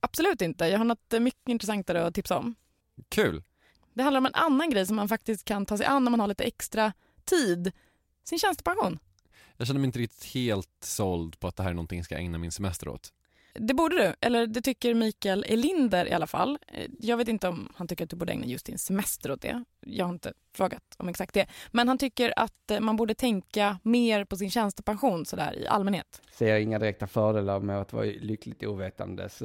Absolut 0.00 0.42
inte, 0.42 0.66
jag 0.66 0.78
har 0.78 0.84
något 0.84 1.12
mycket 1.20 1.48
intressantare 1.48 2.06
att 2.06 2.14
tipsa 2.14 2.38
om. 2.38 2.54
Kul! 3.08 3.42
Det 3.94 4.02
handlar 4.02 4.18
om 4.18 4.26
en 4.26 4.34
annan 4.34 4.70
grej 4.70 4.86
som 4.86 4.96
man 4.96 5.08
faktiskt 5.08 5.44
kan 5.44 5.66
ta 5.66 5.76
sig 5.76 5.86
an 5.86 6.04
när 6.04 6.10
man 6.10 6.20
har 6.20 6.28
lite 6.28 6.44
extra 6.44 6.92
tid. 7.24 7.72
Sin 8.24 8.38
tjänstepension. 8.38 8.98
Jag 9.56 9.66
känner 9.66 9.80
mig 9.80 9.86
inte 9.86 9.98
riktigt 9.98 10.24
helt 10.24 10.68
såld 10.80 11.40
på 11.40 11.48
att 11.48 11.56
det 11.56 11.62
här 11.62 11.70
är 11.70 11.74
någonting 11.74 11.98
jag 11.98 12.04
ska 12.04 12.16
ägna 12.16 12.38
min 12.38 12.52
semester 12.52 12.88
åt. 12.88 13.12
Det 13.54 13.74
borde 13.74 13.96
du, 13.96 14.14
eller 14.20 14.46
det 14.46 14.60
tycker 14.60 14.94
Mikael 14.94 15.44
Elinder 15.48 16.06
i 16.08 16.12
alla 16.12 16.26
fall. 16.26 16.58
Eh, 16.68 16.90
Jag 16.98 17.16
vet 17.16 17.28
inte 17.28 17.48
om 17.48 17.68
han 17.76 17.88
tycker 17.88 18.04
att 18.04 18.10
du 18.10 18.16
borde 18.16 18.32
ägna 18.32 18.46
just 18.46 18.66
din 18.66 18.78
semester 18.78 19.30
åt 19.32 19.40
det. 19.42 19.64
Jag 19.80 20.04
har 20.04 20.12
inte 20.12 20.32
frågat 20.54 20.82
om 20.98 21.08
exakt 21.08 21.34
det. 21.34 21.46
Men 21.70 21.88
han 21.88 21.98
tycker 21.98 22.32
att 22.36 22.70
eh, 22.70 22.80
man 22.80 22.96
borde 22.96 23.14
tänka 23.14 23.78
mer 23.82 24.24
på 24.24 24.36
sin 24.36 24.50
tjänstepension 24.50 25.24
sådär 25.26 25.58
i 25.58 25.66
allmänhet. 25.66 26.22
ser 26.32 26.56
inga 26.56 26.78
direkta 26.78 27.06
fördelar 27.06 27.60
med 27.60 27.80
att 27.80 27.92
vara 27.92 28.04
lyckligt 28.04 28.62
ovetandes. 28.64 29.42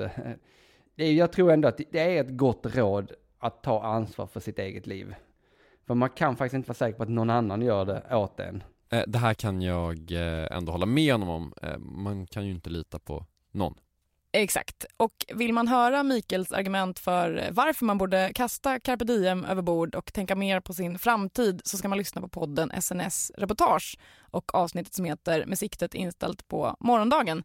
Är, 0.98 1.12
jag 1.12 1.32
tror 1.32 1.52
ändå 1.52 1.67
att 1.67 1.78
det 1.91 2.00
är 2.17 2.22
ett 2.24 2.38
gott 2.38 2.65
råd 2.76 3.12
att 3.39 3.63
ta 3.63 3.84
ansvar 3.84 4.28
för 4.28 4.39
sitt 4.39 4.60
eget 4.60 4.88
liv. 4.88 5.15
För 5.88 5.93
man 5.96 6.10
kan 6.10 6.36
faktiskt 6.36 6.54
inte 6.56 6.67
vara 6.67 6.76
säker 6.76 6.98
på 6.98 7.04
att 7.04 7.10
någon 7.10 7.30
annan 7.30 7.62
gör 7.62 7.86
det 7.86 8.15
åt 8.15 8.39
en. 8.39 8.63
Eh, 8.91 9.04
Det 9.08 9.20
här 9.20 9.34
kan 9.34 9.62
jag 9.62 10.12
eh, 10.12 10.58
ändå 10.58 10.72
hålla 10.72 10.86
med 10.86 11.12
honom 11.13 11.30
om. 11.30 11.54
Eh, 11.62 11.78
Man 11.78 12.28
kan 12.28 12.46
ju 12.46 12.52
inte 12.52 12.70
lita 12.70 13.00
på 13.00 13.26
någon. 13.52 13.76
Exakt. 14.38 14.86
Och 14.97 15.26
vill 15.34 15.54
man 15.54 15.67
höra 15.67 16.04
Mikaels 16.04 16.52
argument 16.52 17.00
för 17.00 17.50
varför 17.52 17.86
man 17.86 17.97
borde 17.97 18.32
kasta 18.36 18.80
carpe 18.80 19.06
diem 19.06 19.45
över 19.45 19.62
bord 19.62 19.95
och 19.95 20.13
tänka 20.13 20.36
mer 20.36 20.60
på 20.60 20.73
sin 20.73 21.00
framtid 21.00 21.62
så 21.65 21.78
ska 21.78 21.88
man 21.88 21.97
lyssna 21.97 22.21
på 22.21 22.28
podden 22.28 22.71
SNS 22.82 23.32
Reportage 23.38 23.97
och 24.21 24.56
avsnittet 24.56 24.93
som 24.93 25.06
heter 25.06 25.45
Med 25.45 25.60
siktet 25.60 25.93
inställt 25.93 26.47
på 26.47 26.76
morgondagen. 26.80 27.43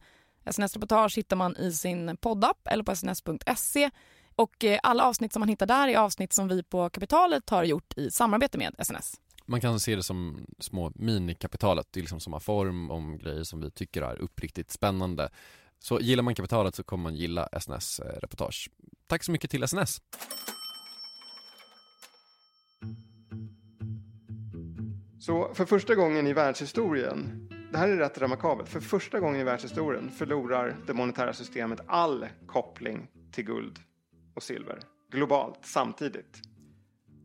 SNS 0.51 0.75
Reportage 0.75 1.17
hittar 1.17 1.37
man 1.37 1.57
i 1.57 1.73
sin 1.73 2.17
poddapp 2.17 2.69
eller 2.71 2.85
på 2.85 2.93
sns.se 2.93 3.91
och 4.37 4.65
eh, 4.65 4.79
alla 4.83 5.05
avsnitt 5.05 5.33
som 5.33 5.41
man 5.41 5.49
hittar 5.49 5.67
där 5.67 5.89
är 5.89 5.99
avsnitt 5.99 6.33
som 6.33 6.49
vi 6.49 6.63
på 6.63 6.91
Kapitalet 6.91 7.51
har 7.51 7.65
gjort 7.65 7.99
i 7.99 8.11
samarbete 8.11 8.59
med 8.59 8.75
SNS. 8.79 9.21
Man 9.47 9.61
kan 9.61 9.81
se 9.81 9.97
det 9.97 10.03
som 10.03 10.47
små 10.59 10.93
minikapitalet, 10.95 11.87
det 11.91 12.01
är 12.01 12.03
liksom 12.03 12.21
samma 12.21 12.41
form 12.41 12.91
om 12.91 13.19
grejer 13.19 13.45
som 13.45 13.61
vi 13.61 13.71
tycker 13.71 14.03
är 14.03 14.17
uppriktigt 14.17 14.71
spännande. 14.71 15.31
Så 15.83 16.01
gillar 16.01 16.23
man 16.23 16.35
kapitalet 16.35 16.75
så 16.75 16.83
kommer 16.83 17.03
man 17.03 17.15
gilla 17.15 17.49
SNS 17.61 18.01
eh, 18.01 18.21
reportage. 18.23 18.71
Tack 19.07 19.25
så 19.25 19.33
mycket 19.33 19.51
till 19.51 19.63
SNS! 19.69 20.01
Så 25.21 25.55
för 25.55 25.65
första 25.65 25.95
gången 25.95 26.27
i 26.27 26.33
världshistorien, 26.33 27.49
det 27.73 27.79
här 27.79 27.89
är 27.89 27.97
rätt 27.97 28.19
remarkabelt, 28.19 28.69
för 28.69 28.81
första 28.81 29.21
gången 29.21 29.41
i 29.41 29.45
världshistorien 29.45 30.11
förlorar 30.11 30.77
det 30.87 30.95
monetära 30.95 31.33
systemet 31.33 31.81
all 31.87 32.27
koppling 32.47 33.09
till 33.33 33.45
guld 33.45 33.79
och 34.35 34.43
silver 34.43 34.79
globalt 35.13 35.59
samtidigt. 35.63 36.41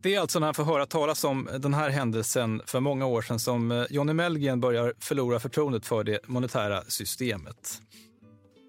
Det 0.02 0.14
är 0.14 0.20
alltså 0.20 0.38
när 0.38 0.46
han 0.46 0.54
får 0.54 0.64
höra 0.64 0.86
talas 0.86 1.24
om 1.24 1.48
den 1.58 1.74
här 1.74 1.90
händelsen 1.90 2.62
för 2.66 2.80
många 2.80 3.06
år 3.06 3.22
sedan 3.22 3.38
som 3.38 3.70
eh, 3.70 3.84
Johnny 3.90 4.12
Mellgren 4.12 4.60
börjar 4.60 4.94
förlora 5.00 5.40
förtroendet 5.40 5.86
för 5.86 6.04
det 6.04 6.28
monetära 6.28 6.82
systemet. 6.82 7.82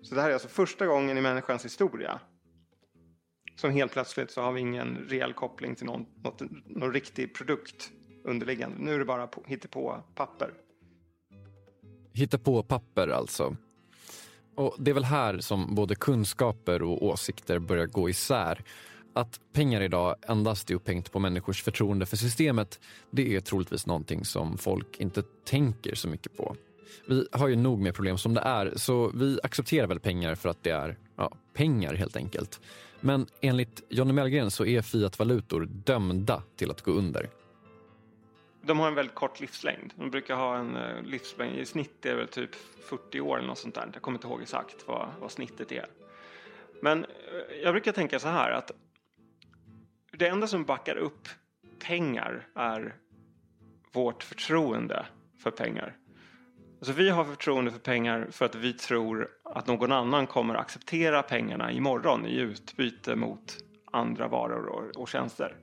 Så 0.10 0.16
det 0.16 0.22
här 0.22 0.30
är 0.30 0.34
alltså 0.34 0.48
första 0.48 0.86
gången 0.86 1.18
i 1.18 1.22
människans 1.22 1.66
historia 1.66 2.20
som 3.56 3.72
helt 3.72 3.92
plötsligt 3.92 4.32
så 4.32 4.42
har 4.42 4.52
vi 4.52 4.62
ingen 4.62 4.98
reell 5.10 5.34
koppling 5.34 5.76
till 5.76 5.86
någon, 5.86 6.06
något, 6.24 6.42
någon 6.66 6.94
riktig 6.94 7.34
produkt 7.34 7.92
underliggande. 8.24 8.78
Nu 8.80 8.94
är 8.94 9.00
det 9.00 9.06
bara 9.06 9.28
på, 9.28 9.44
på 9.70 10.04
papper. 10.16 10.54
Hitta 12.14 12.38
på 12.38 12.64
papper 12.64 13.08
alltså. 13.08 13.56
Och 14.56 14.76
det 14.80 14.92
är 14.92 14.96
väl 14.96 15.04
här 15.04 15.40
som 15.40 15.76
både 15.76 15.96
kunskaper 15.96 16.82
och 16.82 17.06
åsikter 17.06 17.60
börjar 17.60 17.86
gå 17.86 18.10
isär. 18.10 18.64
Att 19.14 19.40
pengar 19.54 19.82
idag 19.82 20.16
endast 20.28 20.72
är 20.72 20.76
upphängt 20.76 21.12
på 21.12 21.20
människors 21.20 21.64
förtroende 21.64 22.06
för 22.06 22.18
systemet, 22.18 22.80
det 23.12 23.36
är 23.36 23.42
troligtvis 23.42 23.86
någonting 23.86 24.26
som 24.26 24.58
folk 24.58 25.00
inte 25.00 25.24
tänker 25.46 25.96
så 25.96 26.08
mycket 26.08 26.38
på. 26.38 26.56
Vi 27.06 27.28
har 27.32 27.48
ju 27.48 27.56
nog 27.56 27.80
med 27.80 27.96
problem 27.96 28.18
som 28.18 28.34
det 28.34 28.42
är, 28.42 28.74
så 28.76 29.12
vi 29.14 29.40
accepterar 29.44 29.88
väl 29.88 30.00
pengar 30.00 30.36
för 30.36 30.50
att 30.50 30.64
det 30.64 30.70
är 30.70 30.98
ja, 31.16 31.32
pengar 31.54 31.94
helt 31.94 32.16
enkelt. 32.16 32.62
Men 33.00 33.28
enligt 33.42 33.84
Johnny 33.90 34.14
Mellgren 34.14 34.52
så 34.52 34.66
är 34.66 34.82
fiatvalutor 34.82 35.66
dömda 35.66 36.44
till 36.56 36.72
att 36.72 36.82
gå 36.82 36.92
under. 36.92 37.30
De 38.62 38.80
har 38.80 38.88
en 38.88 38.96
väldigt 38.96 39.16
kort 39.16 39.40
livslängd. 39.40 39.94
De 39.96 40.12
brukar 40.12 40.36
ha 40.36 40.58
en 40.58 40.76
eh, 40.76 41.04
livslängd, 41.04 41.60
i 41.60 41.66
snitt 41.66 42.06
är 42.06 42.10
det 42.10 42.16
väl 42.16 42.28
typ 42.28 42.56
40 42.90 43.22
år 43.22 43.38
eller 43.38 43.48
något 43.48 43.58
sånt 43.58 43.76
där. 43.76 43.90
Jag 43.94 44.02
kommer 44.02 44.18
inte 44.18 44.28
ihåg 44.28 44.42
exakt 44.42 44.88
vad, 44.88 45.10
vad 45.20 45.32
snittet 45.32 45.72
är. 45.72 45.86
Men 46.82 47.04
eh, 47.04 47.10
jag 47.64 47.74
brukar 47.74 47.92
tänka 47.92 48.20
så 48.20 48.28
här 48.28 48.52
att 48.52 48.72
det 50.12 50.28
enda 50.28 50.48
som 50.48 50.64
backar 50.64 50.96
upp 50.96 51.28
pengar 51.80 52.48
är 52.56 52.96
vårt 53.92 54.24
förtroende 54.24 55.06
för 55.44 55.52
pengar. 55.52 55.96
Alltså 56.80 56.94
vi 56.94 57.10
har 57.10 57.26
förtroende 57.26 57.72
för 57.72 57.80
pengar 57.80 58.28
för 58.32 58.46
att 58.46 58.56
vi 58.56 58.74
tror 58.74 59.28
att 59.44 59.68
någon 59.68 59.92
annan 59.92 60.28
kommer 60.28 60.56
acceptera 60.56 61.24
pengarna 61.24 61.72
imorgon 61.72 62.26
i 62.26 62.36
utbyte 62.36 63.16
mot 63.16 63.58
andra 63.92 64.28
varor 64.28 64.66
och, 64.66 65.02
och 65.02 65.10
tjänster. 65.10 65.56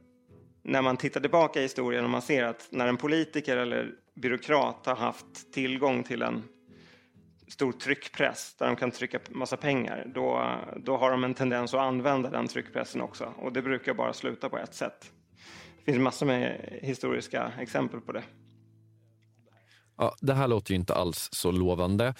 När 0.63 0.83
man 0.83 0.97
tittar 0.97 1.21
tillbaka 1.21 1.59
i 1.61 1.63
historien 1.63 2.05
och 2.05 2.11
man 2.11 2.23
ser 2.23 2.43
att 2.45 2.69
när 2.71 2.87
en 2.87 2.97
politiker 2.97 3.57
eller 3.57 3.91
byråkrat 4.15 4.87
har 4.87 4.97
haft 4.97 5.53
tillgång 5.53 6.03
till 6.03 6.23
en 6.23 6.43
stor 7.49 7.73
tryckpress 7.73 8.55
där 8.59 8.67
de 8.67 8.77
kan 8.77 8.91
trycka 8.91 9.19
massa 9.31 9.57
pengar, 9.57 10.11
då, 10.15 10.59
då 10.77 10.97
har 10.97 11.11
de 11.11 11.25
en 11.25 11.35
tendens 11.35 11.75
att 11.75 11.81
använda 11.81 12.31
den 12.31 12.49
tryckpressen 12.49 13.01
också. 13.01 13.33
Och 13.39 13.53
det 13.53 13.63
brukar 13.63 13.95
bara 13.95 14.13
sluta 14.13 14.49
på 14.49 14.59
ett 14.59 14.75
sätt. 14.75 15.13
Det 15.79 15.93
finns 15.93 15.99
massor 15.99 16.27
med 16.27 16.79
historiska 16.83 17.53
exempel 17.59 18.01
på 18.01 18.13
det. 18.13 18.23
Ja, 19.97 20.15
det 20.21 20.35
här 20.35 20.49
låter 20.49 20.71
ju 20.71 20.77
inte 20.77 20.95
alls 20.95 21.29
så 21.33 21.51
lovande. 21.51 22.15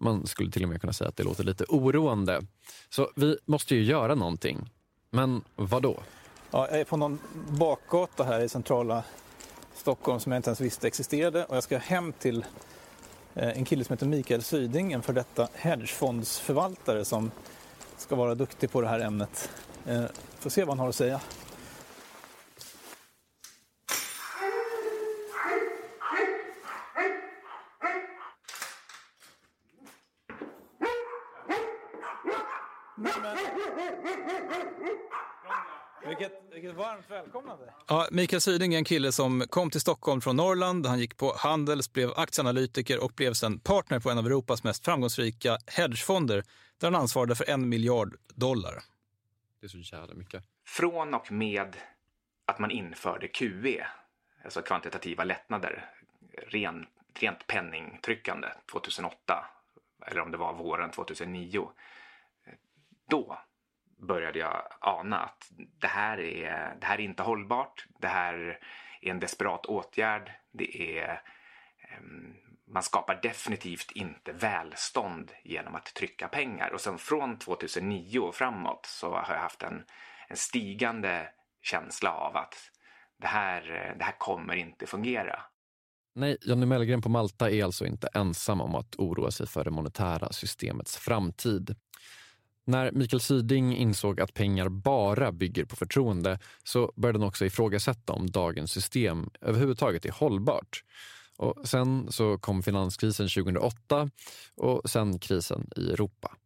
Man 0.00 0.26
skulle 0.26 0.50
till 0.50 0.62
och 0.62 0.68
med 0.68 0.80
kunna 0.80 0.92
säga 0.92 1.08
att 1.08 1.16
det 1.16 1.22
låter 1.22 1.44
lite 1.44 1.64
oroande. 1.68 2.42
Så 2.90 3.10
vi 3.16 3.38
måste 3.44 3.74
ju 3.74 3.84
göra 3.84 4.14
någonting. 4.14 4.70
Men 5.10 5.42
vad 5.56 5.82
då? 5.82 5.96
Ja, 6.50 6.68
jag 6.70 6.80
är 6.80 6.84
på 6.84 6.96
någon 6.96 7.18
bakgata 7.48 8.24
här 8.24 8.40
i 8.40 8.48
centrala 8.48 9.04
Stockholm 9.74 10.20
som 10.20 10.32
jag 10.32 10.38
inte 10.38 10.50
ens 10.50 10.60
visste 10.60 10.86
existerade 10.86 11.44
och 11.44 11.56
jag 11.56 11.62
ska 11.62 11.78
hem 11.78 12.12
till 12.12 12.44
eh, 13.34 13.48
en 13.48 13.64
kille 13.64 13.84
som 13.84 13.92
heter 13.92 14.06
Mikael 14.06 14.42
Syding, 14.42 14.92
en 14.92 15.02
för 15.02 15.12
detta 15.12 15.48
hedgefondsförvaltare 15.54 17.04
som 17.04 17.30
ska 17.96 18.16
vara 18.16 18.34
duktig 18.34 18.70
på 18.70 18.80
det 18.80 18.88
här 18.88 19.00
ämnet. 19.00 19.50
Eh, 19.86 20.04
får 20.38 20.50
se 20.50 20.64
vad 20.64 20.68
han 20.68 20.78
har 20.78 20.88
att 20.88 20.94
säga. 20.94 21.20
Vilket, 36.06 36.32
vilket 36.52 36.74
varmt 36.74 37.10
välkomnande. 37.10 37.74
Ja, 37.86 38.08
Mikael 38.10 38.40
Syding 38.40 38.74
är 38.74 38.78
en 38.78 38.84
kille 38.84 39.12
som 39.12 39.44
kom 39.48 39.70
till 39.70 39.80
Stockholm 39.80 40.20
från 40.20 40.36
Norrland. 40.36 40.86
Han 40.86 40.98
gick 40.98 41.16
på 41.16 41.34
Handels, 41.38 41.92
blev 41.92 42.10
aktieanalytiker 42.16 43.04
och 43.04 43.12
blev 43.16 43.32
sen 43.32 43.60
partner 43.60 44.00
på 44.00 44.10
en 44.10 44.18
av 44.18 44.26
Europas 44.26 44.64
mest 44.64 44.84
framgångsrika 44.84 45.58
hedgefonder 45.66 46.42
där 46.80 46.90
han 46.90 46.94
ansvarade 46.94 47.34
för 47.34 47.50
en 47.50 47.68
miljard 47.68 48.16
dollar. 48.34 48.74
Det 49.60 49.66
är 49.66 49.68
så 49.68 49.96
jävla 49.96 50.14
mycket. 50.14 50.44
Från 50.66 51.14
och 51.14 51.32
med 51.32 51.76
att 52.46 52.58
man 52.58 52.70
införde 52.70 53.28
QE, 53.28 53.86
alltså 54.44 54.62
kvantitativa 54.62 55.24
lättnader, 55.24 55.90
ren, 56.48 56.86
rent 57.14 57.46
penningtryckande 57.46 58.48
2008, 58.72 59.46
eller 60.06 60.20
om 60.20 60.30
det 60.30 60.36
var 60.36 60.54
våren 60.54 60.90
2009, 60.90 61.68
då 63.10 63.38
började 63.98 64.38
jag 64.38 64.62
ana 64.80 65.18
att 65.18 65.50
det 65.80 65.86
här 65.86 66.20
är, 66.20 66.76
det 66.80 66.86
här 66.86 66.98
är 66.98 67.04
inte 67.04 67.22
hållbart. 67.22 67.86
Det 68.00 68.08
här 68.08 68.58
är 69.02 69.10
en 69.10 69.20
desperat 69.20 69.66
åtgärd. 69.66 70.32
Det 70.52 70.98
är, 70.98 71.22
man 72.66 72.82
skapar 72.82 73.18
definitivt 73.22 73.90
inte 73.90 74.32
välstånd 74.32 75.32
genom 75.44 75.74
att 75.74 75.94
trycka 75.94 76.28
pengar. 76.28 76.70
Och 76.70 76.80
sen 76.80 76.98
från 76.98 77.38
2009 77.38 78.18
och 78.18 78.34
framåt 78.34 78.86
så 78.86 79.10
har 79.10 79.34
jag 79.34 79.40
haft 79.40 79.62
en, 79.62 79.84
en 80.28 80.36
stigande 80.36 81.28
känsla 81.62 82.12
av 82.12 82.36
att 82.36 82.54
det 83.20 83.26
här, 83.26 83.62
det 83.98 84.04
här 84.04 84.18
kommer 84.18 84.54
inte 84.54 84.86
fungera. 84.86 85.42
Nej, 86.14 86.36
Jonny 86.40 86.66
Mellgren 86.66 87.02
på 87.02 87.08
Malta 87.08 87.50
är 87.50 87.64
alltså 87.64 87.86
inte 87.86 88.08
ensam 88.14 88.60
om 88.60 88.74
att 88.74 88.96
oroa 88.98 89.30
sig 89.30 89.46
för 89.46 89.64
det 89.64 89.70
monetära 89.70 90.32
systemets 90.32 90.96
framtid. 90.96 91.76
När 92.68 92.92
Mikael 92.92 93.20
Syding 93.20 93.76
insåg 93.76 94.20
att 94.20 94.34
pengar 94.34 94.68
bara 94.68 95.32
bygger 95.32 95.64
på 95.64 95.76
förtroende 95.76 96.38
så 96.64 96.92
började 96.96 97.18
han 97.18 97.28
också 97.28 97.44
ifrågasätta 97.44 98.12
om 98.12 98.30
dagens 98.30 98.72
system 98.72 99.30
överhuvudtaget 99.40 100.04
är 100.04 100.10
hållbart. 100.12 100.84
Och 101.36 101.68
sen 101.68 102.12
så 102.12 102.38
kom 102.38 102.62
finanskrisen 102.62 103.28
2008 103.28 104.10
och 104.56 104.90
sen 104.90 105.18
krisen 105.18 105.70
i 105.76 105.90
Europa. 105.90 106.36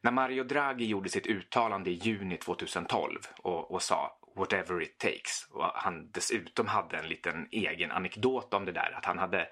När 0.00 0.12
Mario 0.12 0.44
Draghi 0.44 0.86
gjorde 0.86 1.08
sitt 1.08 1.26
uttalande 1.26 1.90
i 1.90 1.94
juni 1.94 2.36
2012 2.36 3.18
och, 3.42 3.70
och 3.70 3.82
sa 3.82 4.18
whatever 4.36 4.82
it 4.82 4.98
takes 4.98 5.46
och 5.50 5.64
han 5.64 6.10
dessutom 6.10 6.66
hade 6.66 6.96
en 6.96 7.08
liten 7.08 7.48
egen 7.50 7.90
anekdot 7.90 8.54
om 8.54 8.64
det 8.64 8.72
där 8.72 8.94
att 8.98 9.04
han 9.04 9.18
hade 9.18 9.48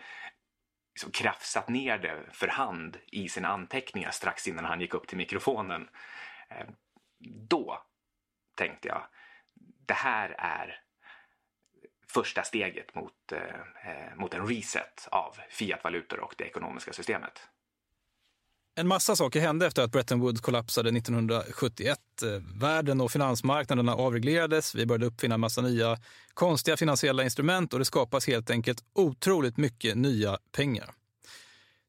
liksom 0.96 1.10
krafsat 1.10 1.68
ner 1.68 1.98
det 1.98 2.22
för 2.32 2.48
hand 2.48 2.96
i 3.06 3.28
sina 3.28 3.48
anteckningar 3.48 4.10
strax 4.10 4.48
innan 4.48 4.64
han 4.64 4.80
gick 4.80 4.94
upp 4.94 5.06
till 5.06 5.16
mikrofonen. 5.16 5.88
Eh, 6.48 6.66
då 7.48 7.82
tänkte 8.54 8.88
jag, 8.88 9.06
det 9.86 9.94
här 9.94 10.34
är 10.38 10.80
första 12.08 12.42
steget 12.42 12.94
mot, 12.94 13.32
eh, 13.32 13.60
eh 13.86 14.14
mot 14.14 14.34
en 14.34 14.46
reset 14.46 15.08
av 15.10 15.36
fiatvalutor 15.50 16.20
och 16.20 16.34
det 16.38 16.44
ekonomiska 16.44 16.92
systemet. 16.92 17.48
En 18.78 18.88
massa 18.88 19.16
saker 19.16 19.40
hände 19.40 19.66
efter 19.66 19.82
att 19.82 19.92
Bretton 19.92 20.20
Woods 20.20 20.40
kollapsade 20.40 20.88
1971. 20.88 21.98
Världen 22.60 23.00
och 23.00 23.12
finansmarknaderna 23.12 23.94
avreglerades, 23.94 24.74
vi 24.74 24.86
började 24.86 25.06
uppfinna 25.06 25.34
en 25.34 25.40
massa 25.40 25.60
nya 25.60 25.98
konstiga 26.34 26.76
finansiella 26.76 27.24
instrument 27.24 27.72
och 27.72 27.78
det 27.78 27.84
skapas 27.84 28.26
helt 28.26 28.50
enkelt 28.50 28.84
otroligt 28.94 29.56
mycket 29.56 29.96
nya 29.96 30.38
pengar. 30.52 30.90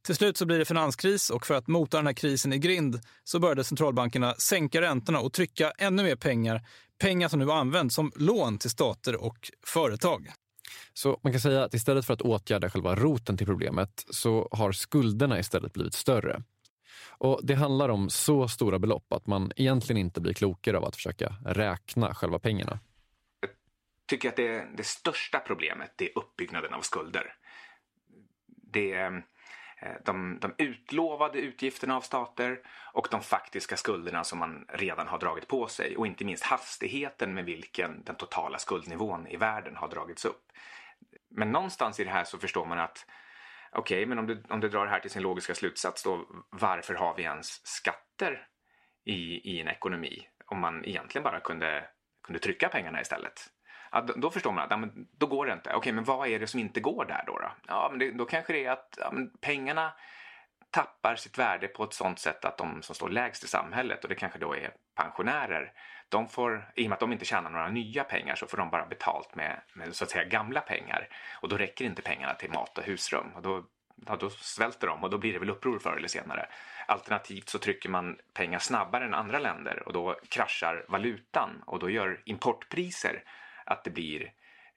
Till 0.05 0.15
slut 0.15 0.37
så 0.37 0.45
blir 0.45 0.59
det 0.59 0.65
finanskris 0.65 1.29
och 1.29 1.45
för 1.45 1.53
att 1.53 1.67
mota 1.67 1.97
den 1.97 2.07
här 2.07 2.13
krisen 2.13 2.53
i 2.53 2.57
grind 2.57 2.99
så 3.23 3.39
började 3.39 3.63
centralbankerna 3.63 4.33
sänka 4.33 4.81
räntorna 4.81 5.19
och 5.19 5.33
trycka 5.33 5.71
ännu 5.77 6.03
mer 6.03 6.15
pengar. 6.15 6.67
Pengar 6.97 7.29
som 7.29 7.39
nu 7.39 7.51
används 7.51 7.95
som 7.95 8.11
lån 8.15 8.57
till 8.57 8.69
stater 8.69 9.15
och 9.15 9.51
företag. 9.65 10.31
Så 10.93 11.19
man 11.23 11.33
kan 11.33 11.41
säga 11.41 11.63
att 11.63 11.73
istället 11.73 12.05
för 12.05 12.13
att 12.13 12.21
åtgärda 12.21 12.69
själva 12.69 12.95
roten 12.95 13.37
till 13.37 13.47
problemet 13.47 14.05
så 14.09 14.47
har 14.51 14.71
skulderna 14.71 15.39
istället 15.39 15.73
blivit 15.73 15.93
större. 15.93 16.43
Och 17.17 17.39
Det 17.43 17.55
handlar 17.55 17.89
om 17.89 18.09
så 18.09 18.47
stora 18.47 18.79
belopp 18.79 19.13
att 19.13 19.27
man 19.27 19.51
egentligen 19.55 19.97
inte 19.97 20.21
blir 20.21 20.33
klokare 20.33 20.77
av 20.77 20.85
att 20.85 20.95
försöka 20.95 21.35
räkna 21.45 22.13
själva 22.13 22.39
pengarna. 22.39 22.79
Jag 23.39 23.49
tycker 24.07 24.29
att 24.29 24.35
det, 24.35 24.67
det 24.77 24.85
största 24.85 25.39
problemet 25.39 26.01
är 26.01 26.17
uppbyggnaden 26.17 26.73
av 26.73 26.81
skulder. 26.81 27.35
Det 28.45 28.93
är 28.93 29.23
eh, 29.81 29.91
de, 30.05 30.39
de 30.41 30.53
utlovade 30.57 31.39
utgifterna 31.39 31.97
av 31.97 32.01
stater 32.01 32.59
och 32.93 33.07
de 33.11 33.21
faktiska 33.21 33.77
skulderna 33.77 34.23
som 34.23 34.39
man 34.39 34.65
redan 34.69 35.07
har 35.07 35.19
dragit 35.19 35.47
på 35.47 35.67
sig 35.67 35.97
och 35.97 36.07
inte 36.07 36.25
minst 36.25 36.43
hastigheten 36.43 37.33
med 37.33 37.45
vilken 37.45 38.03
den 38.03 38.15
totala 38.15 38.59
skuldnivån 38.59 39.27
i 39.27 39.37
världen 39.37 39.75
har 39.75 39.87
dragits 39.87 40.25
upp. 40.25 40.51
Men 41.29 41.51
någonstans 41.51 41.99
i 41.99 42.03
det 42.03 42.09
här 42.09 42.23
så 42.23 42.37
förstår 42.37 42.65
man 42.65 42.79
att 42.79 43.05
Okej, 43.71 43.97
okay, 43.97 44.05
men 44.05 44.19
om 44.19 44.27
du, 44.27 44.43
om 44.49 44.59
du 44.59 44.69
drar 44.69 44.85
det 44.85 44.91
här 44.91 44.99
till 44.99 45.11
sin 45.11 45.21
logiska 45.21 45.55
slutsats 45.55 46.03
då, 46.03 46.25
varför 46.49 46.93
har 46.93 47.15
vi 47.15 47.23
ens 47.23 47.67
skatter 47.67 48.47
i, 49.05 49.51
i 49.53 49.61
en 49.61 49.67
ekonomi 49.67 50.27
om 50.45 50.59
man 50.59 50.85
egentligen 50.85 51.23
bara 51.23 51.39
kunde, 51.39 51.85
kunde 52.23 52.39
trycka 52.39 52.69
pengarna 52.69 53.01
istället? 53.01 53.33
Ja, 53.91 54.01
då, 54.01 54.13
då 54.13 54.31
förstår 54.31 54.51
man 54.51 54.63
att 54.63 54.71
ja, 54.71 54.77
men 54.77 55.07
då 55.17 55.27
går 55.27 55.45
det 55.45 55.53
inte. 55.53 55.69
Okej, 55.69 55.77
okay, 55.77 55.93
men 55.93 56.03
vad 56.03 56.27
är 56.27 56.39
det 56.39 56.47
som 56.47 56.59
inte 56.59 56.79
går 56.79 57.05
där 57.05 57.23
då? 57.27 57.37
Då, 57.37 57.51
ja, 57.67 57.87
men 57.91 57.99
det, 57.99 58.11
då 58.11 58.25
kanske 58.25 58.53
det 58.53 58.65
är 58.65 58.71
att 58.71 58.97
ja, 58.97 59.11
men 59.11 59.37
pengarna 59.41 59.93
tappar 60.71 61.15
sitt 61.15 61.37
värde 61.37 61.67
på 61.67 61.83
ett 61.83 61.93
sånt 61.93 62.19
sätt 62.19 62.45
att 62.45 62.57
de 62.57 62.81
som 62.81 62.95
står 62.95 63.09
lägst 63.09 63.43
i 63.43 63.47
samhället 63.47 64.03
och 64.03 64.09
det 64.09 64.15
kanske 64.15 64.39
då 64.39 64.55
är 64.55 64.71
pensionärer. 64.95 65.71
De 66.09 66.29
får, 66.29 66.71
I 66.75 66.85
och 66.85 66.89
med 66.89 66.93
att 66.93 66.99
de 66.99 67.11
inte 67.11 67.25
tjänar 67.25 67.49
några 67.49 67.69
nya 67.69 68.03
pengar 68.03 68.35
så 68.35 68.47
får 68.47 68.57
de 68.57 68.69
bara 68.69 68.85
betalt 68.85 69.35
med, 69.35 69.61
med 69.73 69.95
så 69.95 70.03
att 70.03 70.09
säga 70.09 70.23
gamla 70.23 70.61
pengar. 70.61 71.09
Och 71.41 71.49
då 71.49 71.57
räcker 71.57 71.85
inte 71.85 72.01
pengarna 72.01 72.33
till 72.33 72.51
mat 72.51 72.77
och 72.77 72.83
husrum. 72.83 73.31
Och 73.35 73.41
då, 73.41 73.63
ja, 74.05 74.15
då 74.15 74.29
svälter 74.29 74.87
de 74.87 75.03
och 75.03 75.09
då 75.09 75.17
blir 75.17 75.33
det 75.33 75.39
väl 75.39 75.49
uppror 75.49 75.79
förr 75.79 75.97
eller 75.97 76.07
senare. 76.07 76.49
Alternativt 76.87 77.49
så 77.49 77.59
trycker 77.59 77.89
man 77.89 78.17
pengar 78.33 78.59
snabbare 78.59 79.05
än 79.05 79.13
andra 79.13 79.39
länder 79.39 79.83
och 79.85 79.93
då 79.93 80.19
kraschar 80.29 80.85
valutan 80.87 81.63
och 81.65 81.79
då 81.79 81.89
gör 81.89 82.21
importpriser 82.25 83.23
att 83.65 83.83
det 83.83 83.89
blir 83.89 84.31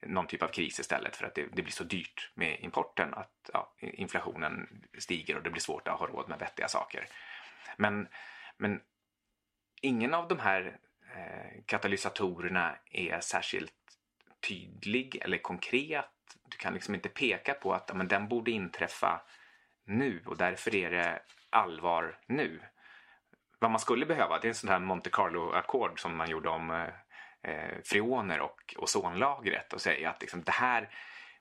någon 0.05 0.27
typ 0.27 0.43
av 0.43 0.47
kris 0.47 0.79
istället 0.79 1.15
för 1.15 1.25
att 1.25 1.35
det, 1.35 1.45
det 1.53 1.61
blir 1.61 1.73
så 1.73 1.83
dyrt 1.83 2.31
med 2.33 2.59
importen 2.59 3.13
att 3.13 3.49
ja, 3.53 3.73
inflationen 3.79 4.83
stiger 4.97 5.37
och 5.37 5.43
det 5.43 5.49
blir 5.49 5.61
svårt 5.61 5.87
att 5.87 5.99
ha 5.99 6.07
råd 6.07 6.29
med 6.29 6.39
vettiga 6.39 6.67
saker. 6.67 7.05
Men, 7.77 8.07
men 8.57 8.81
ingen 9.81 10.13
av 10.13 10.27
de 10.27 10.39
här 10.39 10.77
Eh, 11.15 11.61
katalysatorerna 11.65 12.75
är 12.91 13.19
särskilt 13.19 13.73
tydlig 14.47 15.19
eller 15.21 15.37
konkret. 15.37 16.05
Du 16.49 16.57
kan 16.57 16.73
liksom 16.73 16.95
inte 16.95 17.09
peka 17.09 17.53
på 17.53 17.73
att 17.73 17.95
men 17.95 18.07
den 18.07 18.27
borde 18.27 18.51
inträffa 18.51 19.21
nu 19.85 20.23
och 20.25 20.37
därför 20.37 20.75
är 20.75 20.91
det 20.91 21.21
allvar 21.49 22.19
nu. 22.27 22.61
Vad 23.59 23.71
man 23.71 23.79
skulle 23.79 24.05
behöva 24.05 24.39
det 24.39 24.47
är 24.47 24.49
en 24.49 24.55
sån 24.55 24.69
här 24.69 24.79
Monte 24.79 25.09
Carlo-ackord 25.09 25.99
som 25.99 26.17
man 26.17 26.29
gjorde 26.29 26.49
om 26.49 26.71
eh, 26.71 26.87
eh 27.51 27.77
freoner 27.83 28.39
och 28.39 28.75
ozonlagret 28.77 29.73
och 29.73 29.81
säga 29.81 30.09
att 30.09 30.21
liksom, 30.21 30.43
det, 30.43 30.51
här, 30.51 30.89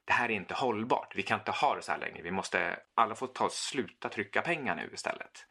det 0.04 0.12
här 0.12 0.30
är 0.30 0.34
inte 0.34 0.54
hållbart. 0.54 1.16
Vi 1.16 1.22
kan 1.22 1.38
inte 1.38 1.50
ha 1.50 1.74
det 1.74 1.82
så 1.82 1.92
här 1.92 1.98
länge. 1.98 2.22
Vi 2.22 2.30
måste, 2.30 2.80
alla 2.94 3.14
får 3.14 3.26
ta 3.26 3.48
sluta 3.50 4.08
trycka 4.08 4.42
pengar 4.42 4.76
nu 4.76 4.90
istället. 4.94 5.46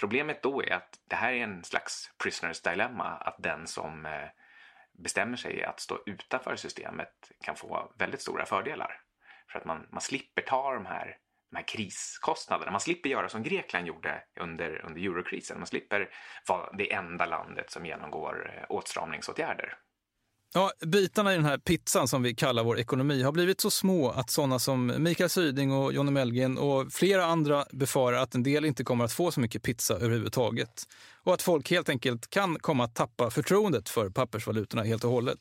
Problemet 0.00 0.42
då 0.42 0.62
är 0.62 0.72
att 0.72 0.98
det 1.08 1.16
här 1.16 1.32
är 1.32 1.42
en 1.42 1.64
slags 1.64 2.10
prisoners 2.22 2.62
dilemma, 2.62 3.04
att 3.04 3.36
den 3.38 3.66
som 3.66 4.06
eh, 4.06 4.28
bestämmer 4.98 5.36
sig 5.36 5.64
att 5.64 5.80
stå 5.80 6.02
utanför 6.06 6.56
systemet 6.56 7.32
kan 7.44 7.56
få 7.56 7.92
väldigt 7.98 8.22
stora 8.22 8.46
fördelar. 8.46 9.00
För 9.52 9.58
att 9.58 9.64
man, 9.64 9.86
man 9.90 10.00
slipper 10.00 10.42
ta 10.42 10.74
de 10.74 10.86
här 10.86 11.16
de 11.50 11.56
här 11.56 11.68
kriskostnaderna. 11.68 12.70
Man 12.70 12.80
slipper 12.80 13.10
göra 13.10 13.28
som 13.28 13.42
Grekland 13.42 13.86
gjorde 13.86 14.22
under, 14.40 14.84
under 14.86 15.00
eurokrisen. 15.00 15.58
Man 15.58 15.66
slipper 15.66 16.10
vara 16.48 16.72
det 16.72 16.92
enda 16.92 17.26
landet 17.26 17.70
som 17.70 17.86
genomgår 17.86 18.52
eh, 18.54 18.64
åtstramningsåtgärder. 18.68 19.78
Ja, 20.56 20.72
bitarna 20.86 21.32
i 21.32 21.36
den 21.36 21.44
här 21.44 21.58
pizzan 21.58 22.08
som 22.08 22.22
vi 22.22 22.34
kallar 22.34 22.64
vår 22.64 22.78
ekonomi 22.78 23.22
har 23.22 23.32
blivit 23.32 23.60
så 23.60 23.70
små 23.70 24.10
att 24.10 24.30
sådana 24.30 24.58
som 24.58 24.92
Mikael 24.98 25.30
Syding 25.30 25.72
och 25.72 25.92
Johnny 25.92 26.10
Mellgren 26.10 26.58
och 26.58 26.92
flera 26.92 27.24
andra 27.24 27.64
befarar 27.72 28.18
att 28.18 28.34
en 28.34 28.42
del 28.42 28.64
inte 28.64 28.84
kommer 28.84 29.04
att 29.04 29.12
få 29.12 29.30
så 29.30 29.40
mycket 29.40 29.62
pizza 29.62 29.94
överhuvudtaget. 29.94 30.82
Och 31.22 31.34
att 31.34 31.42
folk 31.42 31.70
helt 31.70 31.88
enkelt 31.88 32.30
kan 32.30 32.58
komma 32.58 32.84
att 32.84 32.94
tappa 32.94 33.30
förtroendet 33.30 33.88
för 33.88 34.10
pappersvalutorna 34.10 34.82
helt 34.82 35.04
och 35.04 35.10
hållet. 35.10 35.38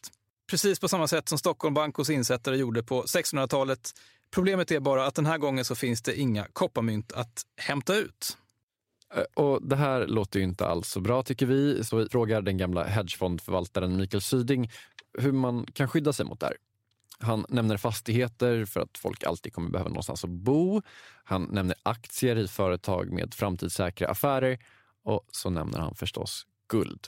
Precis 0.49 0.79
på 0.79 0.87
samma 0.87 1.07
sätt 1.07 1.29
som 1.29 1.37
Stockholm 1.37 1.73
Bankos 1.73 2.09
insättare 2.09 2.57
gjorde 2.57 2.83
på 2.83 3.03
1600-talet 3.03 3.91
Problemet 4.31 4.71
är 4.71 4.79
bara 4.79 5.05
att 5.05 5.15
den 5.15 5.25
här 5.25 5.37
gången 5.37 5.65
så 5.65 5.75
finns 5.75 6.01
det 6.01 6.19
inga 6.19 6.47
kopparmynt 6.53 7.13
att 7.13 7.43
hämta 7.57 7.95
ut. 7.95 8.37
Eh, 9.15 9.43
och 9.43 9.67
Det 9.67 9.75
här 9.75 10.07
låter 10.07 10.39
ju 10.39 10.45
inte 10.45 10.67
alls 10.67 10.89
så 10.89 10.99
bra 10.99 11.23
tycker 11.23 11.45
vi, 11.45 11.83
så 11.83 11.97
vi 11.97 12.09
frågar 12.09 12.41
den 12.41 12.57
gamla 12.57 12.83
hedgefondförvaltaren 12.83 13.97
Mikael 13.97 14.21
Syding 14.21 14.71
hur 15.17 15.31
man 15.31 15.65
kan 15.73 15.87
skydda 15.87 16.13
sig 16.13 16.25
mot 16.25 16.39
det 16.39 16.45
här. 16.45 16.57
Han 17.19 17.45
nämner 17.49 17.77
fastigheter 17.77 18.65
för 18.65 18.79
att 18.79 18.97
folk 18.97 19.23
alltid 19.23 19.53
kommer 19.53 19.69
behöva 19.69 19.89
någonstans 19.89 20.23
att 20.23 20.29
bo. 20.29 20.81
Han 21.23 21.43
nämner 21.43 21.75
aktier 21.83 22.35
i 22.35 22.47
företag 22.47 23.11
med 23.11 23.33
framtidssäkra 23.33 24.07
affärer 24.07 24.59
och 25.03 25.27
så 25.31 25.49
nämner 25.49 25.79
han 25.79 25.95
förstås 25.95 26.45
guld. 26.67 27.07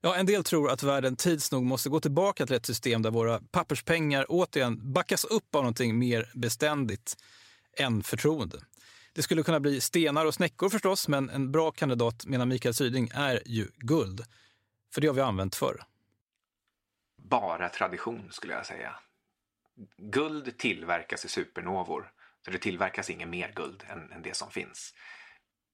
Ja, 0.00 0.16
en 0.16 0.26
del 0.26 0.44
tror 0.44 0.70
att 0.70 0.82
världen 0.82 1.16
tids 1.16 1.52
nog 1.52 1.62
måste 1.62 1.88
gå 1.88 2.00
tillbaka 2.00 2.46
till 2.46 2.56
ett 2.56 2.66
system 2.66 3.02
där 3.02 3.10
våra 3.10 3.40
papperspengar 3.50 4.26
återigen 4.28 4.92
backas 4.92 5.24
upp 5.24 5.54
av 5.54 5.62
någonting 5.62 5.98
mer 5.98 6.30
beständigt 6.34 7.16
än 7.76 8.02
förtroende. 8.02 8.58
Det 9.12 9.22
skulle 9.22 9.42
kunna 9.42 9.60
bli 9.60 9.80
stenar 9.80 10.26
och 10.26 10.34
snäckor 10.34 10.68
förstås, 10.68 11.08
men 11.08 11.30
en 11.30 11.52
bra 11.52 11.70
kandidat 11.70 12.26
menar 12.26 12.46
Mikael 12.46 12.74
Syding 12.74 13.10
är 13.14 13.42
ju 13.46 13.68
guld. 13.76 14.24
För 14.94 15.00
det 15.00 15.06
har 15.06 15.14
vi 15.14 15.20
använt 15.20 15.54
förr. 15.54 15.82
Bara 17.30 17.68
tradition 17.68 18.32
skulle 18.32 18.52
jag 18.54 18.66
säga. 18.66 18.98
Guld 19.96 20.58
tillverkas 20.58 21.24
i 21.24 21.28
supernovor, 21.28 22.12
så 22.44 22.50
det 22.50 22.58
tillverkas 22.58 23.10
inget 23.10 23.28
mer 23.28 23.52
guld 23.52 23.84
än, 23.88 24.12
än 24.12 24.22
det 24.22 24.36
som 24.36 24.50
finns. 24.50 24.94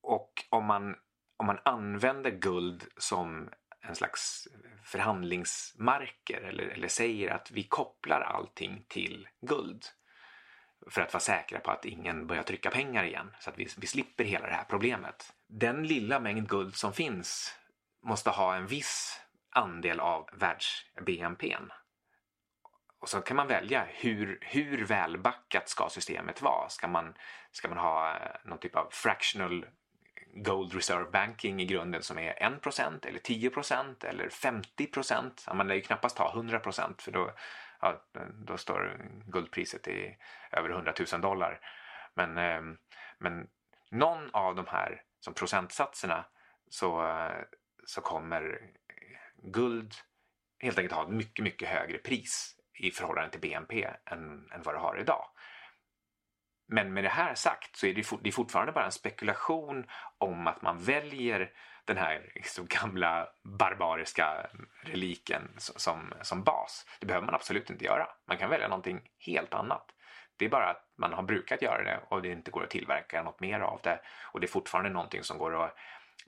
Och 0.02 0.44
om 0.50 0.64
man, 0.64 0.96
om 1.36 1.46
man 1.46 1.58
använder 1.64 2.30
guld 2.30 2.84
som 2.96 3.50
en 3.80 3.94
slags 3.94 4.48
förhandlingsmarker 4.84 6.40
eller, 6.40 6.64
eller 6.64 6.88
säger 6.88 7.30
att 7.30 7.50
vi 7.50 7.62
kopplar 7.62 8.20
allting 8.20 8.84
till 8.88 9.28
guld 9.40 9.84
för 10.90 11.00
att 11.00 11.12
vara 11.12 11.20
säkra 11.20 11.60
på 11.60 11.70
att 11.70 11.84
ingen 11.84 12.26
börjar 12.26 12.42
trycka 12.42 12.70
pengar 12.70 13.04
igen 13.04 13.34
så 13.40 13.50
att 13.50 13.58
vi, 13.58 13.68
vi 13.78 13.86
slipper 13.86 14.24
hela 14.24 14.46
det 14.46 14.54
här 14.54 14.64
problemet. 14.64 15.32
Den 15.46 15.86
lilla 15.86 16.20
mängd 16.20 16.48
guld 16.48 16.76
som 16.76 16.92
finns 16.92 17.58
måste 18.02 18.30
ha 18.30 18.56
en 18.56 18.66
viss 18.66 19.21
andel 19.52 20.00
av 20.00 20.28
världs-BNP. 20.32 21.56
Och 23.00 23.08
så 23.08 23.20
kan 23.20 23.36
man 23.36 23.48
välja 23.48 23.86
hur, 23.88 24.38
hur 24.42 24.84
välbackat 24.84 25.68
ska 25.68 25.88
systemet 25.88 26.42
vara? 26.42 26.68
Ska 26.68 26.88
man, 26.88 27.14
ska 27.52 27.68
man 27.68 27.78
ha 27.78 28.16
eh, 28.16 28.36
någon 28.44 28.58
typ 28.58 28.76
av 28.76 28.88
fractional 28.90 29.66
Gold 30.34 30.74
Reserve 30.74 31.10
Banking 31.10 31.60
i 31.60 31.64
grunden 31.64 32.02
som 32.02 32.18
är 32.18 32.34
1% 32.34 33.06
eller 33.06 33.18
10% 33.18 34.04
eller 34.04 34.28
50%. 34.28 35.54
Man 35.54 35.68
lär 35.68 35.74
ju 35.74 35.80
knappast 35.80 36.18
ha 36.18 36.32
100% 36.34 37.02
för 37.02 37.12
då, 37.12 37.32
ja, 37.80 38.02
då 38.46 38.56
står 38.56 39.00
guldpriset 39.26 39.88
i 39.88 40.16
över 40.52 40.70
100 40.70 40.94
000 41.12 41.20
dollar. 41.20 41.60
Men, 42.14 42.38
ehm, 42.38 42.76
men 43.18 43.46
någon 43.90 44.30
av 44.32 44.54
de 44.54 44.66
här 44.66 45.02
som 45.20 45.34
procentsatserna 45.34 46.24
så, 46.68 47.06
eh, 47.06 47.42
så 47.86 48.00
kommer 48.00 48.70
guld 49.42 49.94
helt 50.58 50.78
enkelt 50.78 50.94
ha 50.94 51.02
ett 51.02 51.14
mycket, 51.14 51.42
mycket 51.42 51.68
högre 51.68 51.98
pris 51.98 52.56
i 52.78 52.90
förhållande 52.90 53.30
till 53.30 53.40
BNP 53.40 53.88
än, 54.06 54.50
än 54.52 54.62
vad 54.62 54.74
det 54.74 54.78
har 54.78 55.00
idag. 55.00 55.24
Men 56.68 56.92
med 56.92 57.04
det 57.04 57.10
här 57.10 57.34
sagt 57.34 57.76
så 57.76 57.86
är 57.86 57.94
det, 57.94 58.08
det 58.22 58.28
är 58.28 58.32
fortfarande 58.32 58.72
bara 58.72 58.84
en 58.84 58.92
spekulation 58.92 59.86
om 60.18 60.46
att 60.46 60.62
man 60.62 60.78
väljer 60.78 61.52
den 61.84 61.96
här 61.96 62.32
liksom 62.34 62.66
gamla 62.66 63.28
barbariska 63.58 64.46
reliken 64.82 65.42
som, 65.56 66.14
som 66.22 66.42
bas. 66.42 66.86
Det 67.00 67.06
behöver 67.06 67.26
man 67.26 67.34
absolut 67.34 67.70
inte 67.70 67.84
göra. 67.84 68.08
Man 68.28 68.38
kan 68.38 68.50
välja 68.50 68.68
någonting 68.68 69.00
helt 69.18 69.54
annat. 69.54 69.86
Det 70.36 70.44
är 70.44 70.48
bara 70.48 70.70
att 70.70 70.88
man 70.98 71.12
har 71.12 71.22
brukat 71.22 71.62
göra 71.62 71.82
det 71.82 72.00
och 72.08 72.22
det 72.22 72.28
inte 72.28 72.50
går 72.50 72.64
att 72.64 72.70
tillverka 72.70 73.22
något 73.22 73.40
mer 73.40 73.60
av 73.60 73.80
det. 73.82 74.00
Och 74.32 74.40
det 74.40 74.46
är 74.46 74.48
fortfarande 74.48 74.90
någonting 74.90 75.22
som 75.22 75.38
går 75.38 75.64
att 75.64 75.76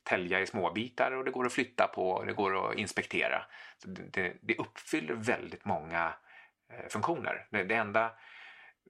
tälja 0.05 0.41
i 0.41 0.47
småbitar 0.47 1.13
och 1.13 1.25
det 1.25 1.31
går 1.31 1.47
att 1.47 1.53
flytta 1.53 1.87
på 1.87 2.11
och 2.11 2.27
det 2.27 2.33
går 2.33 2.71
att 2.71 2.79
inspektera. 2.79 3.43
Så 3.79 3.89
det, 3.89 4.37
det 4.43 4.57
uppfyller 4.57 5.15
väldigt 5.15 5.65
många 5.65 6.15
eh, 6.73 6.89
funktioner. 6.89 7.47
Det, 7.51 7.65
det 7.65 7.75
enda 7.75 8.11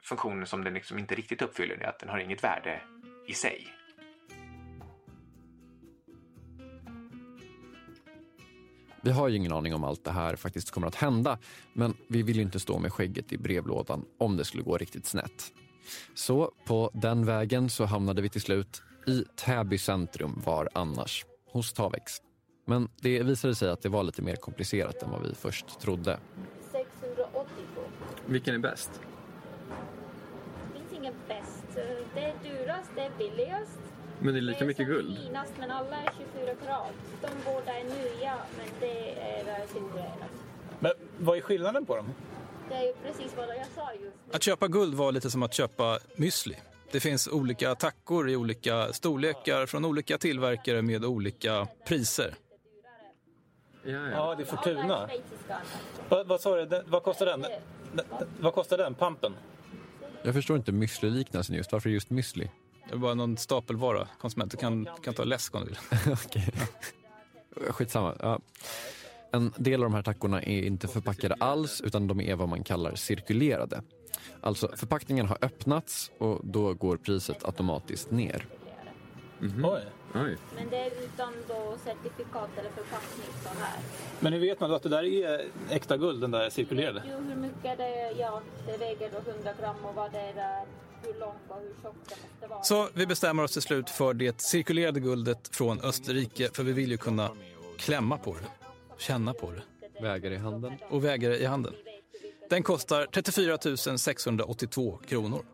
funktionen 0.03 0.47
som 0.47 0.65
den 0.65 0.75
liksom 0.75 0.99
inte 0.99 1.15
riktigt 1.15 1.43
uppfyller 1.43 1.75
är 1.75 1.89
att 1.89 1.99
den 1.99 2.09
har 2.09 2.19
inget 2.19 2.45
värde 2.45 2.83
i 3.29 3.35
sig. 3.35 3.69
Vi 9.05 9.11
har 9.11 9.29
ju 9.29 9.37
ingen 9.37 9.53
aning 9.53 9.75
om 9.75 9.85
allt 9.85 10.05
det 10.05 10.11
här 10.11 10.37
faktiskt 10.37 10.71
kommer 10.71 10.87
att 10.87 10.95
hända, 10.95 11.39
men 11.73 11.97
vi 12.09 12.23
vill 12.23 12.37
ju 12.37 12.43
inte 12.43 12.61
stå 12.61 12.79
med 12.79 12.93
skägget 12.93 13.33
i 13.33 13.39
brevlådan 13.39 14.05
om 14.19 14.37
det 14.37 14.45
skulle 14.45 14.63
gå 14.63 14.79
riktigt 14.79 15.07
snett. 15.07 15.53
Så 16.15 16.53
på 16.65 16.91
den 16.95 17.27
vägen 17.27 17.71
så 17.71 17.85
hamnade 17.85 18.23
vi 18.23 18.29
till 18.29 18.41
slut 18.41 18.83
i 19.07 19.25
Täby 19.37 19.79
centrum 19.79 20.43
var 20.45 20.69
annars, 20.73 21.27
hos 21.47 21.73
Tavex. 21.73 22.23
Men 22.65 22.89
det 23.01 23.23
visade 23.23 23.55
sig 23.55 23.71
att 23.71 23.83
det 23.83 23.89
var 23.89 24.03
lite 24.03 24.23
mer 24.23 24.37
komplicerat 24.37 25.03
än 25.03 25.11
vad 25.11 25.23
vi 25.23 25.35
först 25.35 25.81
trodde. 25.81 26.19
682. 26.73 27.81
Vilken 28.27 28.55
är 28.55 28.59
bäst? 28.59 28.91
Det 30.73 30.79
finns 30.79 30.93
ingen 30.93 31.15
bäst. 31.29 31.65
Det 32.15 32.21
är 32.21 32.35
dyrast, 32.43 32.91
det 32.95 33.01
är 33.01 33.11
billigast. 33.19 33.79
Men 34.21 34.35
det 34.35 34.41
är 34.41 34.43
lika 34.43 34.59
det 34.59 34.65
är 34.65 34.67
mycket 34.67 34.87
guld. 34.87 35.19
Finast, 35.19 35.53
men 35.59 35.71
alla 35.71 35.97
är 35.97 36.11
24 36.35 36.55
karat. 36.67 36.93
De 37.21 37.29
båda 37.45 37.79
är 37.79 37.85
nya, 37.85 38.35
men 38.59 38.67
det 38.81 39.21
är 39.21 39.67
cirkulerat. 39.67 40.31
Men 40.81 40.93
vad 41.19 41.37
är 41.37 41.41
skillnaden 41.41 41.87
på 41.87 41.97
dem? 41.97 42.15
Det 42.69 42.75
är 42.75 42.83
ju 42.83 42.93
precis 42.93 43.37
vad 43.37 43.49
jag 43.49 43.67
sa 43.75 43.93
just. 43.93 44.35
Att 44.35 44.43
köpa 44.43 44.69
guld 44.69 44.95
var 44.95 45.13
lite 45.13 45.31
som 45.31 45.43
att 45.43 45.55
köpa 45.55 45.99
müsli. 46.17 46.57
Det 46.95 47.01
finns 47.01 47.29
olika 47.29 47.75
tackor 47.75 48.31
i 48.31 48.37
olika 48.37 48.93
storlekar 48.93 49.67
från 49.67 49.85
olika 49.85 50.19
tillverkare 50.19 50.83
med 50.83 51.05
olika 51.05 51.69
priser. 51.87 52.35
Ja, 53.85 54.09
ja. 54.11 54.35
det 54.35 54.43
är 54.43 54.47
Fortuna. 54.47 55.11
Vad, 56.09 56.27
vad 56.27 56.41
sa 56.41 56.65
du? 56.65 56.83
Vad 56.87 57.03
kostar 57.03 57.27
den? 57.27 57.47
Vad 58.41 58.55
kostar 58.55 58.79
den? 58.79 58.95
Pampen? 58.95 59.33
Jag 60.23 60.35
förstår 60.35 60.57
inte 60.57 60.73
müsli-liknelsen 60.73 61.57
just. 61.57 61.73
Varför 61.73 61.91
just 61.91 62.09
müsli? 62.09 62.51
Det 62.89 62.95
är 62.95 62.99
bara 62.99 63.15
någon 63.15 63.37
stapelvara. 63.37 64.09
Konsumenter 64.21 64.57
kan, 64.57 64.89
kan 65.03 65.15
ta 65.15 65.25
läsk 65.25 65.55
om 65.55 65.65
du 65.65 65.69
vill. 65.69 65.79
Okej. 66.13 66.53
Skitsamma. 67.71 68.17
Ja. 68.21 68.41
En 69.33 69.53
del 69.57 69.81
av 69.83 69.91
de 69.91 69.95
här 69.95 70.03
tackorna 70.03 70.43
är 70.43 70.63
inte 70.63 70.89
förpackade 70.89 71.35
alls 71.35 71.81
utan 71.81 72.07
de 72.07 72.21
är 72.21 72.35
vad 72.35 72.49
man 72.49 72.65
kallar 72.65 72.95
cirkulerade. 72.95 73.83
Alltså 74.41 74.69
förpackningen 74.77 75.27
har 75.27 75.39
öppnats 75.41 76.11
och 76.19 76.41
då 76.43 76.75
går 76.75 76.97
priset 76.97 77.45
automatiskt 77.45 78.11
ner. 78.11 78.47
Oj. 79.41 79.83
Oj. 80.15 80.37
Men 80.57 80.71
det 80.71 80.77
är 80.77 80.91
utan 81.05 81.33
då 81.49 81.77
certifikat 81.85 82.51
eller 82.59 82.71
förpackning 82.71 83.27
så 83.43 83.49
här. 83.49 83.79
Men 84.21 84.33
hur 84.33 84.41
vet 84.41 84.61
man 84.61 84.71
då 84.71 84.77
att 84.77 84.83
det 84.83 84.89
där 84.89 85.05
är 85.05 85.45
äkta 85.71 85.97
guld, 85.97 86.21
den 86.21 86.31
där 86.31 86.51
cirkulerade? 86.51 87.03
Jo, 87.11 87.19
hur 87.19 87.35
mycket 87.35 87.79
det 87.79 87.85
är, 87.85 88.21
ja, 88.21 88.43
det 88.67 88.77
väger 88.77 89.11
då 89.11 89.31
100 89.31 89.53
gram 89.61 89.85
och 89.85 89.95
vad 89.95 90.13
det 90.13 90.21
är 90.21 90.35
där, 90.35 90.65
hur 91.03 91.21
långt 91.21 91.37
och 91.49 91.57
hur 91.57 91.75
tjockt 91.83 92.09
det 92.09 92.17
måste 92.17 92.47
vara. 92.47 92.63
Så 92.63 92.89
vi 92.95 93.07
bestämmer 93.07 93.43
oss 93.43 93.53
till 93.53 93.63
slut 93.63 93.91
för 93.91 94.15
det 94.15 94.41
cirkulerade 94.41 95.01
guldet 95.01 95.57
från 95.57 95.81
Österrike, 95.81 96.51
för 96.53 96.63
vi 96.63 96.73
vill 96.73 96.91
ju 96.91 96.97
kunna 96.97 97.31
klämma 97.79 98.19
på 98.19 98.33
det, 98.35 98.69
känna 98.99 99.33
på 99.33 99.51
det. 99.51 99.63
Väger 100.03 100.31
i 100.31 100.37
handen. 100.37 100.73
Och 100.91 101.05
väger 101.05 101.31
det 101.31 101.39
i 101.39 101.45
handen. 101.45 101.75
Den 102.55 102.63
kostar 102.63 103.07
34 103.07 103.97
682 103.97 104.99
kronor. 105.09 105.45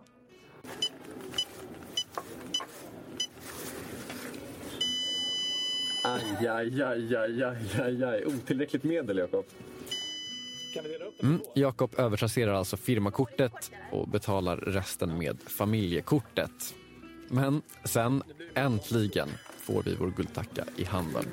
Aj, 6.04 6.48
aj, 6.48 6.82
aj, 6.82 7.16
aj, 7.16 7.42
aj, 7.42 7.80
aj, 7.80 8.04
aj. 8.04 8.24
Otillräckligt 8.26 8.84
medel, 8.84 9.18
Jakob. 9.18 9.46
Mm, 11.22 11.40
Jakob 11.54 11.94
övertrasserar 11.98 12.54
alltså 12.54 12.76
firmakortet 12.76 13.70
och 13.92 14.08
betalar 14.08 14.56
resten 14.56 15.18
med 15.18 15.38
familjekortet. 15.46 16.74
Men 17.28 17.62
sen, 17.84 18.22
äntligen, 18.54 19.28
får 19.56 19.82
vi 19.82 19.94
vår 19.94 20.12
guldtacka 20.16 20.64
i 20.76 20.84
handen. 20.84 21.24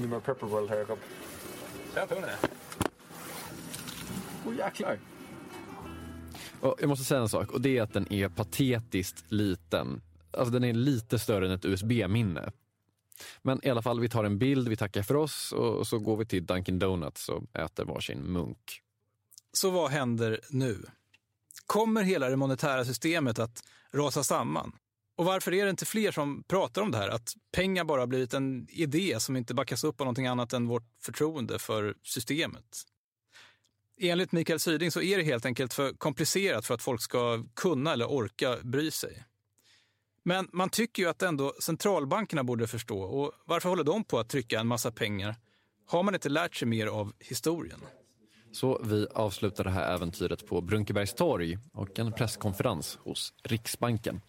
Nu 0.00 0.06
var 0.06 0.20
Pepperworld 0.20 0.70
här, 0.70 0.78
Jakob. 0.78 0.98
Jag 1.94 2.08
tog 2.08 2.18
den. 2.22 2.51
Åh, 4.46 4.56
jäklar. 4.56 4.98
Och 6.60 6.76
jag 6.80 6.88
måste 6.88 7.04
säga 7.04 7.20
en 7.20 7.28
sak 7.28 7.50
och 7.50 7.60
det 7.60 7.78
är 7.78 7.82
att 7.82 7.92
den 7.92 8.12
är 8.12 8.28
patetiskt 8.28 9.24
liten. 9.28 10.02
Alltså 10.30 10.52
den 10.52 10.64
är 10.64 10.72
lite 10.72 11.18
större 11.18 11.46
än 11.46 11.52
ett 11.52 11.64
USB-minne. 11.64 12.52
Men 13.42 13.60
i 13.66 13.70
alla 13.70 13.82
fall, 13.82 14.00
vi 14.00 14.08
tar 14.08 14.24
en 14.24 14.38
bild, 14.38 14.68
vi 14.68 14.76
tackar 14.76 15.02
för 15.02 15.16
oss 15.16 15.52
och 15.52 15.86
så 15.86 15.98
går 15.98 16.16
vi 16.16 16.26
till 16.26 16.46
Dunkin 16.46 16.78
Donuts 16.78 17.28
och 17.28 17.56
äter 17.56 17.84
varsin 17.84 18.18
munk. 18.18 18.80
Så 19.52 19.70
vad 19.70 19.90
händer 19.90 20.40
nu? 20.50 20.82
Kommer 21.66 22.02
hela 22.02 22.28
det 22.28 22.36
monetära 22.36 22.84
systemet 22.84 23.38
att 23.38 23.64
rasa 23.92 24.24
samman? 24.24 24.72
Och 25.16 25.24
varför 25.24 25.54
är 25.54 25.64
det 25.64 25.70
inte 25.70 25.86
fler 25.86 26.12
som 26.12 26.44
pratar 26.48 26.82
om 26.82 26.90
det 26.90 26.98
här? 26.98 27.08
Att 27.08 27.34
pengar 27.52 27.84
bara 27.84 28.06
blivit 28.06 28.34
en 28.34 28.66
idé 28.70 29.20
som 29.20 29.36
inte 29.36 29.54
backas 29.54 29.84
upp 29.84 30.00
av 30.00 30.04
någonting 30.04 30.26
annat 30.26 30.52
än 30.52 30.66
vårt 30.66 30.88
förtroende 31.02 31.58
för 31.58 31.94
systemet. 32.02 32.82
Enligt 34.00 34.32
Mikael 34.32 34.60
Syding 34.60 34.90
så 34.90 35.02
är 35.02 35.16
det 35.16 35.22
helt 35.22 35.46
enkelt 35.46 35.74
för 35.74 35.92
komplicerat 35.92 36.66
för 36.66 36.74
att 36.74 36.82
folk 36.82 37.00
ska 37.02 37.44
kunna 37.54 37.92
eller 37.92 38.10
orka 38.10 38.56
bry 38.62 38.90
sig. 38.90 39.24
Men 40.24 40.48
man 40.52 40.68
tycker 40.70 41.02
ju 41.02 41.08
att 41.08 41.22
ändå 41.22 41.54
centralbankerna 41.62 42.44
borde 42.44 42.66
förstå. 42.66 43.00
Och 43.02 43.32
varför 43.44 43.68
håller 43.68 43.84
de 43.84 44.04
på 44.04 44.18
att 44.18 44.28
trycka 44.28 44.60
en 44.60 44.66
massa 44.66 44.90
pengar? 44.92 45.36
Har 45.86 46.02
man 46.02 46.14
inte 46.14 46.28
lärt 46.28 46.56
sig 46.56 46.68
mer 46.68 46.86
av 46.86 47.12
historien? 47.18 47.80
Så 48.52 48.80
vi 48.84 49.06
avslutar 49.14 49.64
det 49.64 49.70
här 49.70 49.94
äventyret 49.94 50.46
på 50.46 50.60
Brunkebergs 50.60 51.14
torg 51.14 51.58
och 51.72 51.98
en 51.98 52.12
presskonferens 52.12 52.98
hos 53.02 53.32
Riksbanken. 53.42 54.20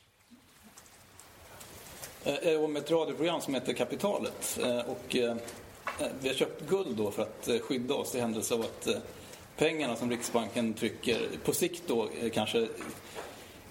Eh, 2.24 2.60
Om 2.64 2.76
ett 2.76 2.92
radioprogram 2.92 3.42
som 3.42 3.54
heter 3.54 3.74
Kapitalet. 3.74 4.60
Eh, 4.64 4.80
Och 4.80 5.16
eh, 5.16 5.36
vi 6.22 6.28
har 6.28 6.36
köpt 6.36 6.70
guld 6.70 6.98
då 6.98 7.12
för 7.12 7.22
att 7.22 7.48
eh, 7.48 7.60
skydda 7.60 7.94
oss 7.94 8.16
i 8.16 8.20
händelse 8.20 8.54
av 8.54 8.62
att 8.62 8.88
eh, 8.88 8.96
pengarna 9.58 9.96
som 9.96 10.10
Riksbanken 10.10 10.74
trycker 10.74 11.30
på 11.44 11.54
sikt 11.54 11.84
då 11.88 12.10
eh, 12.22 12.30
kanske 12.30 12.68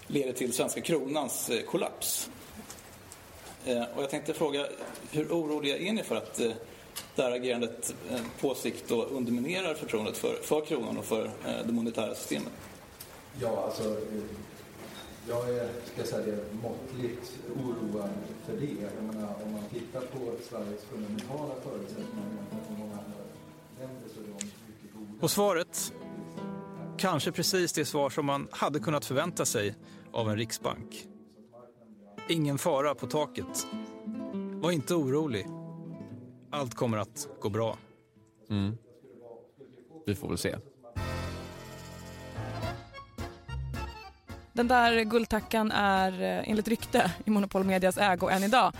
leder 0.07 0.33
till 0.33 0.53
svenska 0.53 0.81
kronans 0.81 1.49
eh, 1.49 1.61
kollaps. 1.61 2.29
Eh, 3.65 3.83
och 3.95 4.03
jag 4.03 4.09
tänkte 4.09 4.33
fråga, 4.33 4.67
hur 5.11 5.27
oroliga 5.31 5.77
är 5.77 5.93
ni 5.93 6.03
för 6.03 6.15
att 6.15 6.35
det 7.15 7.23
här 7.23 7.31
agerandet 7.31 7.95
på 8.39 8.55
sikt 8.55 8.87
då 8.87 9.03
underminerar 9.03 9.73
förtroendet 9.73 10.17
för, 10.17 10.35
för 10.41 10.61
kronan 10.61 10.97
och 10.97 11.05
för 11.05 11.31
det 11.65 11.71
monetära 11.71 12.15
systemet? 12.15 12.53
Ja, 13.41 13.63
alltså 13.65 13.97
jag 15.27 15.49
är, 15.49 15.69
ska 15.85 15.97
jag 15.97 16.07
säga 16.07 16.25
det, 16.25 16.43
måttligt 16.63 17.31
oroad 17.55 18.09
för 18.45 18.53
det. 18.53 18.81
Jag 18.81 19.03
menar, 19.03 19.35
om 19.45 19.51
man 19.51 19.63
tittar 19.73 20.01
på 20.01 20.19
Sveriges 20.49 20.83
fundamentala 20.83 21.53
förutsättningar 21.63 22.27
jämfört 22.37 22.69
med 22.69 22.79
många 22.79 22.93
andra 22.93 23.19
länder 23.79 24.09
så 24.13 24.19
är 24.19 24.25
de. 24.39 24.62
Och 25.23 25.31
svaret? 25.31 25.93
Kanske 26.97 27.31
precis 27.31 27.73
det 27.73 27.85
svar 27.85 28.09
som 28.09 28.25
man 28.25 28.47
hade 28.51 28.79
kunnat 28.79 29.05
förvänta 29.05 29.45
sig 29.45 29.75
av 30.13 30.29
en 30.29 30.37
riksbank. 30.37 31.07
Ingen 32.29 32.57
fara 32.57 32.95
på 32.95 33.07
taket. 33.07 33.67
Var 34.61 34.71
inte 34.71 34.95
orolig. 34.95 35.47
Allt 36.51 36.73
kommer 36.73 36.97
att 36.97 37.27
gå 37.41 37.49
bra. 37.49 37.77
Mm. 38.49 38.77
Vi 40.05 40.15
får 40.15 40.29
väl 40.29 40.37
se. 40.37 40.55
Den 44.53 44.67
där 44.67 45.03
guldtackan 45.03 45.71
är 45.71 46.21
eh, 46.21 46.49
enligt 46.49 46.67
rykte 46.67 47.11
i 47.25 47.29
Monopol 47.29 47.63
Medias 47.63 47.97
ägo 47.97 48.29
än 48.29 48.43
idag. 48.43 48.73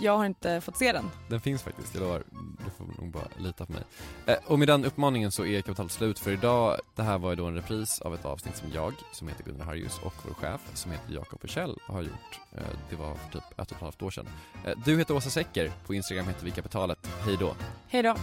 Jag 0.00 0.16
har 0.18 0.26
inte 0.26 0.60
fått 0.60 0.76
se 0.76 0.92
den. 0.92 1.10
Den 1.28 1.40
finns 1.40 1.62
faktiskt, 1.62 1.94
jag 1.94 2.02
lovar. 2.02 2.22
Du 2.64 2.70
får 2.70 3.02
nog 3.02 3.12
bara 3.12 3.24
lita 3.38 3.66
på 3.66 3.72
mig. 3.72 3.82
Eh, 4.26 4.36
och 4.46 4.58
med 4.58 4.68
den 4.68 4.84
uppmaningen 4.84 5.32
så 5.32 5.46
är 5.46 5.60
Kapital 5.60 5.90
slut 5.90 6.18
för 6.18 6.30
idag. 6.30 6.80
Det 6.96 7.02
här 7.02 7.18
var 7.18 7.30
ju 7.30 7.36
då 7.36 7.46
en 7.46 7.54
repris 7.54 8.00
av 8.00 8.14
ett 8.14 8.24
avsnitt 8.24 8.56
som 8.56 8.68
jag, 8.74 8.94
som 9.12 9.28
heter 9.28 9.44
Gunnar 9.44 9.64
Harjus, 9.64 10.00
och 10.02 10.14
vår 10.26 10.34
chef, 10.34 10.60
som 10.74 10.90
heter 10.90 11.12
Jakob 11.14 11.40
Bursell, 11.40 11.78
har 11.86 12.02
gjort. 12.02 12.40
Eh, 12.52 12.62
det 12.90 12.96
var 12.96 13.14
för 13.14 13.32
typ 13.32 13.42
ett 13.60 13.70
och 13.70 13.76
ett 13.76 13.82
halvt 13.82 14.02
år 14.02 14.10
sedan. 14.10 14.28
Eh, 14.66 14.72
du 14.84 14.98
heter 14.98 15.16
Åsa 15.16 15.30
Secker, 15.30 15.72
på 15.86 15.94
Instagram 15.94 16.26
heter 16.26 16.44
vi 16.44 16.50
Kapitalet. 16.50 17.10
Hej 17.24 17.36
då! 17.40 17.54
Hej 17.88 18.02
då! 18.02 18.16